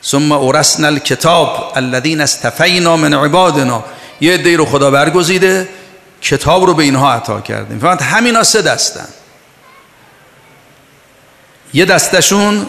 ثم 0.04 0.32
اورثنا 0.32 0.86
الكتاب 0.86 1.72
الذين 1.76 2.20
استفینا 2.20 2.96
من 2.96 3.14
عبادنا. 3.14 3.84
یه 4.20 4.34
عده 4.34 4.56
رو 4.56 4.66
خدا 4.66 4.90
برگزیده. 4.90 5.68
کتاب 6.22 6.64
رو 6.64 6.74
به 6.74 6.82
اینها 6.82 7.12
عطا 7.12 7.40
کردیم. 7.40 7.78
فقط 7.78 8.02
همینا 8.02 8.44
سه 8.44 8.62
دستن. 8.62 9.08
یه 11.74 11.84
دستشون 11.84 12.66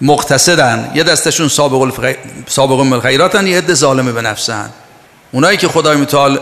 مقتصدن. 0.00 0.92
یه 0.94 1.02
دستشون 1.02 1.48
سابق, 1.48 1.80
الفغ... 1.80 2.14
سابق 2.48 2.92
الخیراتن. 2.92 3.46
یه 3.46 3.58
عده 3.58 3.74
ظالمه 3.74 4.12
به 4.12 4.22
نفسن. 4.22 4.70
اونایی 5.32 5.56
که 5.56 5.68
خدای 5.68 5.96
متعال 5.96 6.40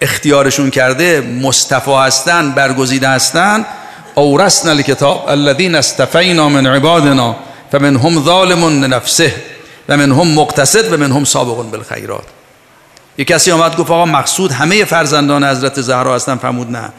اختیارشون 0.00 0.70
کرده 0.70 1.20
مصطفی 1.20 1.92
هستن 1.92 2.50
برگزیده 2.50 3.08
هستن 3.08 3.66
اورثنا 4.20 4.70
الکتاب 4.70 5.28
الذين 5.28 5.74
استفینا 5.74 6.48
من 6.48 6.66
عبادنا 6.66 7.36
فمنهم 7.72 8.24
ظالم 8.24 8.84
لنفسه 8.84 9.34
و 9.88 9.96
منهم 9.96 10.34
مقتصد 10.34 10.92
و 10.92 10.96
منهم 10.96 11.24
سابق 11.24 11.70
بالخیرات 11.70 12.24
یه 13.18 13.24
کسی 13.24 13.50
آمد 13.50 13.76
گفت 13.76 13.90
آقا 13.90 14.04
مقصود 14.04 14.52
همه 14.52 14.84
فرزندان 14.84 15.44
حضرت 15.44 15.80
زهرا 15.80 16.14
هستن. 16.14 16.36
فرمود 16.36 16.70
نه. 16.70 16.92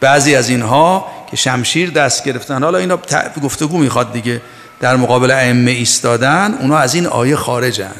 بعضی 0.00 0.34
از 0.34 0.48
اینها 0.48 1.06
که 1.30 1.36
شمشیر 1.36 1.90
دست 1.90 2.24
گرفتن. 2.24 2.62
حالا 2.62 2.78
اینا 2.78 2.98
گفتگو 3.42 3.78
می‌خواد 3.78 4.12
دیگه. 4.12 4.40
در 4.80 4.96
مقابل 4.96 5.30
ائمه 5.30 5.70
ایستادن 5.70 6.58
اونا 6.60 6.78
از 6.78 6.94
این 6.94 7.06
آیه 7.06 7.36
خارجن. 7.36 7.94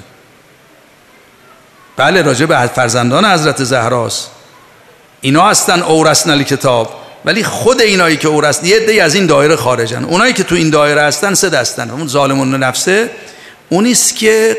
بله 1.96 2.22
راجع 2.22 2.46
به 2.46 2.66
فرزندان 2.66 3.24
حضرت 3.24 3.64
زهراست. 3.64 4.30
اینا 5.20 5.42
هستن 5.42 5.82
اورثن 5.82 6.42
کتاب 6.42 7.03
ولی 7.24 7.44
خود 7.44 7.80
اینایی 7.80 8.16
که 8.16 8.28
اورثن 8.28 8.66
یه 8.66 8.78
دی 8.78 9.00
از 9.00 9.14
این 9.14 9.26
دایره 9.26 9.56
خارجن. 9.56 10.04
اونایی 10.04 10.32
که 10.32 10.44
تو 10.44 10.54
این 10.54 10.70
دایره 10.70 11.02
هستن 11.02 11.34
سه 11.34 11.50
دستن. 11.50 11.90
اون 11.90 12.06
ظالمون 12.06 12.54
نفسه. 12.54 13.10
اونیست 13.68 14.16
که 14.16 14.56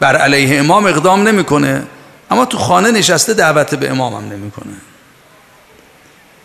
بر 0.00 0.16
علیه 0.16 0.58
امام 0.60 0.86
اقدام 0.86 1.28
نمی‌کنه. 1.28 1.82
اما 2.30 2.44
تو 2.44 2.58
خانه 2.58 2.90
نشسته 2.90 3.34
دعوت 3.34 3.74
به 3.74 3.90
امام 3.90 4.14
هم 4.14 4.32
نمی‌کنه. 4.32 4.72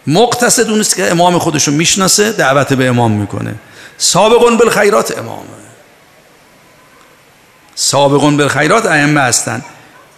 مقتصد 0.07 0.69
اونیست 0.69 0.95
که 0.95 1.11
امام 1.11 1.39
خودشو 1.39 1.71
می‌شناسه 1.71 2.31
دعوت 2.31 2.73
به 2.73 2.87
امام 2.87 3.11
می‌کنه. 3.11 3.55
سابقون 3.97 4.57
بالخیرات 4.57 5.17
امامه. 5.17 5.45
سابقون 7.75 8.37
بالخیرات 8.37 8.85
ائمه 8.85 9.21
هستن. 9.21 9.61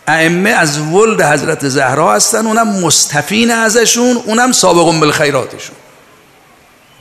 ائمه 0.07 0.49
از 0.49 0.79
ولد 0.79 1.21
حضرت 1.21 1.67
زهرا 1.67 2.13
هستن 2.13 2.47
اونم 2.47 2.67
مستفین 2.67 3.51
ازشون 3.51 4.17
اونم 4.25 4.51
سابقون 4.51 4.99
بالخیراتشون. 4.99 5.75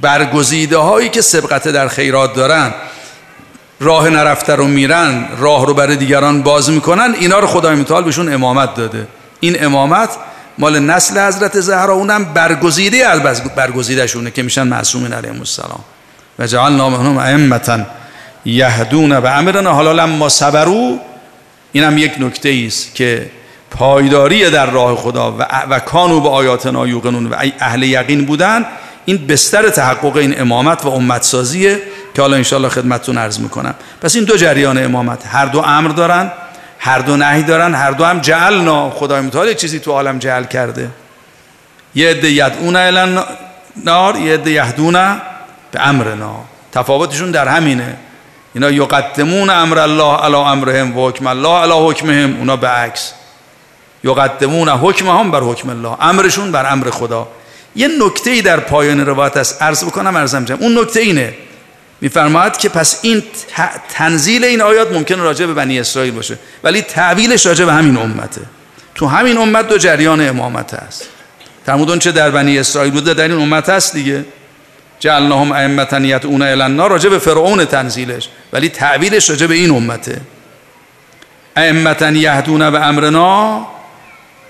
برگزیده 0.01 0.77
هایی 0.77 1.09
که 1.09 1.21
سبقت 1.21 1.69
در 1.69 1.88
خیرات 1.88 2.35
دارن 2.35 2.75
راه 3.81 4.09
نرفته 4.09 4.55
رو 4.55 4.67
میرن 4.67 5.29
راه 5.38 5.67
رو 5.67 5.75
برای 5.75 5.97
دیگران 5.97 6.43
باز 6.43 6.71
می‌کنن 6.71 7.15
اینا 7.21 7.38
رو 7.38 7.47
خدای 7.47 7.75
متعال 7.75 8.05
بهشون 8.05 8.35
امامت 8.35 8.75
داده. 8.75 9.07
این 9.41 9.65
امامت 9.65 10.11
مال 10.59 10.79
نسل 10.79 11.27
حضرت 11.27 11.61
زهرا 11.61 11.95
اونم 11.95 12.25
برگزیده 12.25 13.07
از 13.07 13.23
برگزیدشونه 13.57 14.31
که 14.31 14.43
میشن 14.43 14.62
معصومین 14.62 15.12
علیهم 15.12 15.38
السلام. 15.38 15.81
و 16.38 16.47
جعلنا 16.47 16.91
منهم 16.91 17.19
ائمه 17.19 17.87
یهدون 18.45 19.21
به 19.21 19.31
امرنا 19.31 19.73
حالا 19.73 19.93
لما 19.93 20.29
صبروا 20.29 20.99
اینم 21.73 21.99
یک 21.99 22.13
نکته 22.19 22.65
است 22.67 22.95
که 22.95 23.31
پایداری 23.71 24.51
در 24.51 24.71
راه 24.71 24.97
خدا 24.97 25.33
و, 25.33 25.43
و 25.71 25.79
کانو 25.79 26.21
به 26.21 26.29
آیاتنا 26.29 26.87
یوقنون 26.87 27.27
و 27.27 27.35
اهل 27.61 27.83
یقین 27.83 28.25
بودن 28.25 28.65
این 29.05 29.27
بستر 29.27 29.69
تحقق 29.69 30.17
این 30.17 30.41
امامت 30.41 30.85
و 30.85 30.89
امت 30.89 31.23
سازیه 31.23 31.79
که 32.15 32.23
حالا 32.23 32.37
انشاءالله 32.37 32.69
خدمتتون 32.69 33.19
عرض 33.19 33.41
می‌کنم. 33.41 33.75
پس 34.03 34.17
این 34.17 34.25
دو 34.25 34.37
جریان 34.37 34.85
امامت 34.85 35.27
هر 35.27 35.47
دو 35.47 35.59
امر 35.59 35.89
دارن 35.89 36.33
هر 36.79 36.99
دو 36.99 37.17
نهی 37.17 37.43
دارن 37.43 37.75
هر 37.75 37.91
دو 37.91 38.05
هم 38.05 38.21
جعلنا. 38.21 38.91
خدای 38.91 39.21
متعال 39.21 39.55
چیزی 39.55 39.79
تو 39.79 39.93
عالم 39.93 40.19
جعل 40.19 40.45
کرده. 40.45 40.90
یه 41.94 42.11
عده 42.11 42.31
یدعون 42.31 42.77
الان 42.77 43.25
نار 43.85 44.17
یه 44.17 44.35
عده 44.35 44.51
یهدون 44.51 44.92
به 45.73 45.88
امرنا. 45.88 46.44
تفاوتشون 46.73 47.31
در 47.31 47.49
همینه. 47.49 47.96
اینا 48.55 48.71
یقدمون 48.71 49.50
امر 49.50 49.79
الله 49.79 50.17
علی 50.17 50.35
امرهم 50.35 50.96
و 50.96 51.09
حکم 51.09 51.27
الله 51.27 51.59
علی 51.59 51.90
حکمهم. 51.90 52.37
اونا 52.37 52.57
به 52.57 52.69
عکس 52.69 53.13
یقدمون 54.05 54.69
حکمهم 54.69 55.31
بر 55.31 55.40
حکم 55.40 55.71
الله. 55.71 55.96
امرشون 56.00 56.53
بر 56.53 56.73
امر 56.73 56.90
خدا. 56.90 57.29
یه 57.77 57.88
نکته 58.07 58.31
ای 58.31 58.42
در 58.42 58.61
پایان 58.61 59.07
روایت 59.07 59.37
است. 59.37 59.63
عرض 59.63 59.85
بکنم 59.85 60.17
ارزم 60.17 60.44
جمع 60.44 60.63
اون 60.63 60.79
نکته 60.79 61.00
اینه. 61.00 61.35
میفرماید 62.00 62.57
که 62.57 62.69
پس 62.69 62.98
این 63.03 63.23
تنزیل 63.88 64.44
این 64.44 64.61
آیات 64.61 64.92
ممکن 64.92 65.19
راجع 65.19 65.46
به 65.46 65.55
بنی 65.55 65.81
اسرائیل 65.81 66.15
باشه. 66.15 66.38
ولی 66.65 66.83
تعویلش 66.83 67.46
راجع 67.46 67.65
به 67.65 67.73
همین 67.73 67.96
امته. 67.96 68.40
تو 68.94 69.07
همین 69.07 69.38
امت 69.38 69.69
دو 69.69 69.79
جریان 69.79 70.29
امامت 70.29 70.75
هست. 70.75 71.09
فرمودون 71.67 71.98
چه 71.98 72.13
در 72.13 72.31
بنی 72.31 72.59
اسرائیل 72.59 72.92
بوده 72.92 73.15
در 73.15 73.29
این 73.29 73.33
امت 73.33 73.69
هست 73.69 73.92
دیگه. 73.92 74.25
جعلناهم 75.03 75.53
ائمه 75.53 76.09
یدعون 76.09 76.42
الی 76.42 76.63
النار 76.63 76.90
راجع 76.90 77.11
به 77.11 77.19
فرعون 77.19 77.65
تنزیلش. 77.65 78.29
ولی 78.53 78.69
تعویلش 78.69 79.31
راجع 79.31 79.46
به 79.46 79.55
این 79.55 79.71
امته. 79.71 80.21
ائمتا 81.57 82.11
یهدون 82.11 82.71
به 82.71 82.87
امرنا 82.87 83.67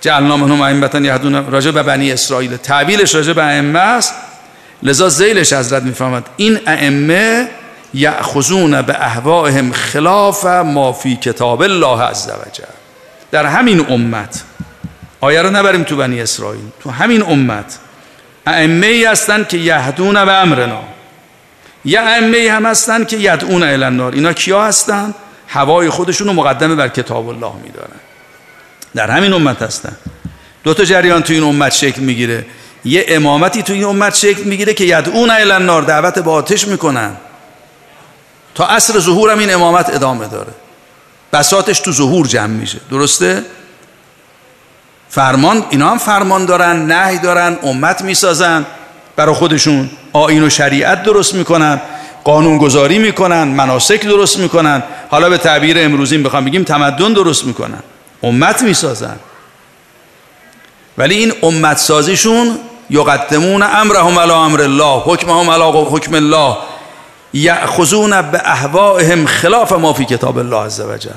جعلنا 0.01 0.37
منهم 0.37 0.61
ائمتا 0.61 0.99
یهدون 0.99 1.47
راجع 1.47 1.71
به 1.71 1.83
بنی 1.83 2.13
اسرائیل. 2.13 2.57
تعبیلش 2.57 3.15
راجع 3.15 3.33
به 3.33 3.45
ائمه 3.45 3.79
است. 3.79 4.15
لذا 4.83 5.09
زیلش 5.09 5.53
حضرت 5.53 5.83
می‌فهمد 5.83 6.29
این 6.37 6.61
ائمه 6.67 7.49
یأخذون 7.95 8.83
به 8.83 9.05
اهوائهم 9.05 9.73
خلاف 9.73 10.45
ما 10.47 10.93
فی 10.93 11.17
کتاب 11.17 11.63
الله 11.63 12.03
عز 12.03 12.29
وجل 12.29 12.65
در 13.31 13.47
همین 13.47 13.87
امت. 13.91 14.43
آیه 15.21 15.43
رو 15.43 15.51
نبریم 15.51 15.83
تو 15.83 15.97
بنی 15.97 16.21
اسرائیل 16.21 16.65
تو 16.83 16.91
همین 16.91 17.23
امت. 17.23 17.79
ائمه 18.47 18.87
ای 18.87 19.05
هستند 19.05 19.49
که 19.49 19.57
یهدون 19.57 20.25
به 20.25 20.33
امرنا. 20.33 20.83
یه 21.85 22.01
ائمه 22.01 22.51
هم 22.51 22.67
هستند 22.67 23.09
که 23.09 23.17
یدعون 23.17 23.63
الی 23.63 23.85
النار. 23.85 24.13
اینا 24.13 24.33
کیا 24.33 24.65
هستند 24.65 25.15
هوای 25.49 25.91
خودشون 25.91 26.27
رو 26.27 26.33
مقدمه 26.33 26.75
بر 26.75 26.89
کتاب 26.89 27.29
الله 27.29 27.53
میدارن. 27.63 28.01
در 28.95 29.11
همین 29.11 29.33
امت 29.33 29.63
هستن. 29.63 29.97
دو 30.65 30.75
تا 30.75 30.85
جریان 30.85 31.23
تو 31.23 31.33
این 31.33 31.43
امت 31.43 31.73
شکل 31.73 32.01
می‌گیره. 32.01 32.47
یه 32.85 33.05
امامتی 33.09 33.63
تو 33.63 33.73
این 33.73 33.85
امت 33.85 34.15
شکل 34.15 34.43
می‌گیره 34.43 34.75
که 34.75 34.85
یدعون 34.85 35.31
الی 35.31 35.53
النار 35.53 35.83
دعوت 35.83 36.19
به 36.19 36.31
آتش 36.31 36.69
می‌کنن. 36.69 37.17
تا 38.55 38.67
عصر 38.67 38.99
ظهورم 38.99 39.39
این 39.39 39.55
امامت 39.55 39.95
ادامه 39.95 40.29
داره. 40.29 40.53
بساتش 41.33 41.81
تو 41.81 41.93
ظهور 41.93 42.27
جمع 42.27 42.47
میشه. 42.47 42.79
درسته؟ 42.91 43.45
فرمان 45.15 45.65
اینا 45.71 45.91
هم 45.91 45.99
فرمان 45.99 46.45
دارن 46.45 46.93
نهی 46.93 47.19
دارن 47.19 47.59
امت 47.63 48.03
می‌سازن 48.03 48.67
برای 49.17 49.35
خودشون. 49.35 49.91
آین 50.13 50.43
و 50.43 50.51
شریعت 50.51 51.03
درست 51.03 51.35
می‌کنن 51.35 51.81
قانونگذاری 52.25 52.99
می‌کنن 52.99 53.43
مناسک 53.43 54.07
درست 54.07 54.39
می‌کنن. 54.39 54.83
حالا 55.11 55.31
به 55.31 55.39
تعبیر 55.39 55.77
امروزی 55.79 56.19
بخوام 56.19 56.45
بگیم 56.45 56.65
تمدن 56.65 57.13
درست 57.13 57.45
می‌کنن. 57.45 57.83
امت 58.23 58.63
می‌سازن. 58.63 59.17
ولی 60.99 61.15
این 61.15 61.33
امت 61.43 61.79
سازیشون 61.79 62.59
یقدمون 62.91 63.63
امرهم 63.63 64.19
علی 64.19 64.33
امر 64.33 64.61
الله 64.61 65.03
حکمهم 65.05 65.51
علی 65.51 65.87
حکم 65.91 66.15
الله. 66.15 66.57
یأخذون 67.33 68.23
به 68.23 68.41
اهوائهم 68.45 69.27
خلاف 69.27 69.73
ما 69.73 69.93
فی 69.93 70.05
کتاب 70.05 70.39
الله 70.39 70.65
عز 70.65 70.81
وجل 70.81 71.11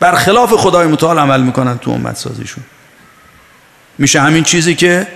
بر 0.00 0.14
خلاف 0.14 0.54
خدای 0.54 0.86
متعال 0.86 1.18
عمل 1.18 1.40
می‌کنن 1.40 1.78
تو 1.78 1.90
امت 1.90 2.16
سازیشون. 2.16 2.64
میشه 4.00 4.20
همین 4.20 4.44
چیزی 4.44 4.74
که 4.74 5.06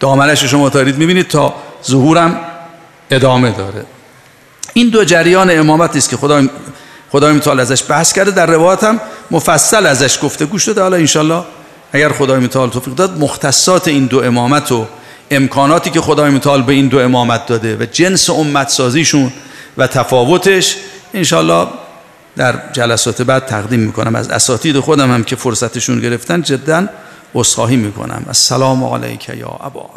دامنش 0.00 0.44
شما 0.44 0.70
تارید 0.70 0.98
می‌بینید 0.98 1.28
تا 1.28 1.54
ظهورم 1.86 2.40
ادامه 3.10 3.50
داره. 3.50 3.84
این 4.72 4.88
دو 4.88 5.04
جریان 5.04 5.58
امامت 5.58 5.96
است 5.96 6.10
که 6.10 6.16
خدای 6.16 6.50
خدای 7.10 7.32
متعال 7.32 7.60
ازش 7.60 7.82
بحث 7.88 8.12
کرده. 8.12 8.30
در 8.30 8.46
روایت 8.46 8.84
هم 8.84 9.00
مفصل 9.30 9.86
ازش 9.86 10.18
گفته. 10.22 10.46
گوش 10.46 10.64
داده. 10.64 10.82
حالا 10.82 10.96
انشالله 10.96 11.42
اگر 11.92 12.08
خدای 12.08 12.40
متعال 12.40 12.70
توفیق 12.70 12.94
داد 12.94 13.18
مختصات 13.18 13.88
این 13.88 14.06
دو 14.06 14.24
امامت 14.24 14.72
و 14.72 14.86
امکاناتی 15.30 15.90
که 15.90 16.00
خدای 16.00 16.30
متعال 16.30 16.62
به 16.62 16.72
این 16.72 16.88
دو 16.88 16.98
امامت 16.98 17.46
داده 17.46 17.76
و 17.76 17.86
جنس 17.92 18.30
امت 18.30 18.68
سازیشون 18.68 19.32
و 19.78 19.86
تفاوتش 19.86 20.76
انشالله 21.14 21.66
در 22.36 22.54
جلسات 22.72 23.22
بعد 23.22 23.46
تقدیم 23.46 23.80
می‌کنم. 23.80 24.14
از 24.14 24.30
اساتید 24.30 24.80
خودم 24.80 25.12
هم 25.12 25.24
که 25.24 25.36
فرصتشون 25.36 26.00
گرفتن 26.00 26.42
جدا 26.42 26.88
اصخاهی 27.34 27.76
می‌کنم. 27.76 28.24
السلام 28.26 28.84
علیک 28.84 29.28
یا 29.28 29.48
ابا 29.60 29.90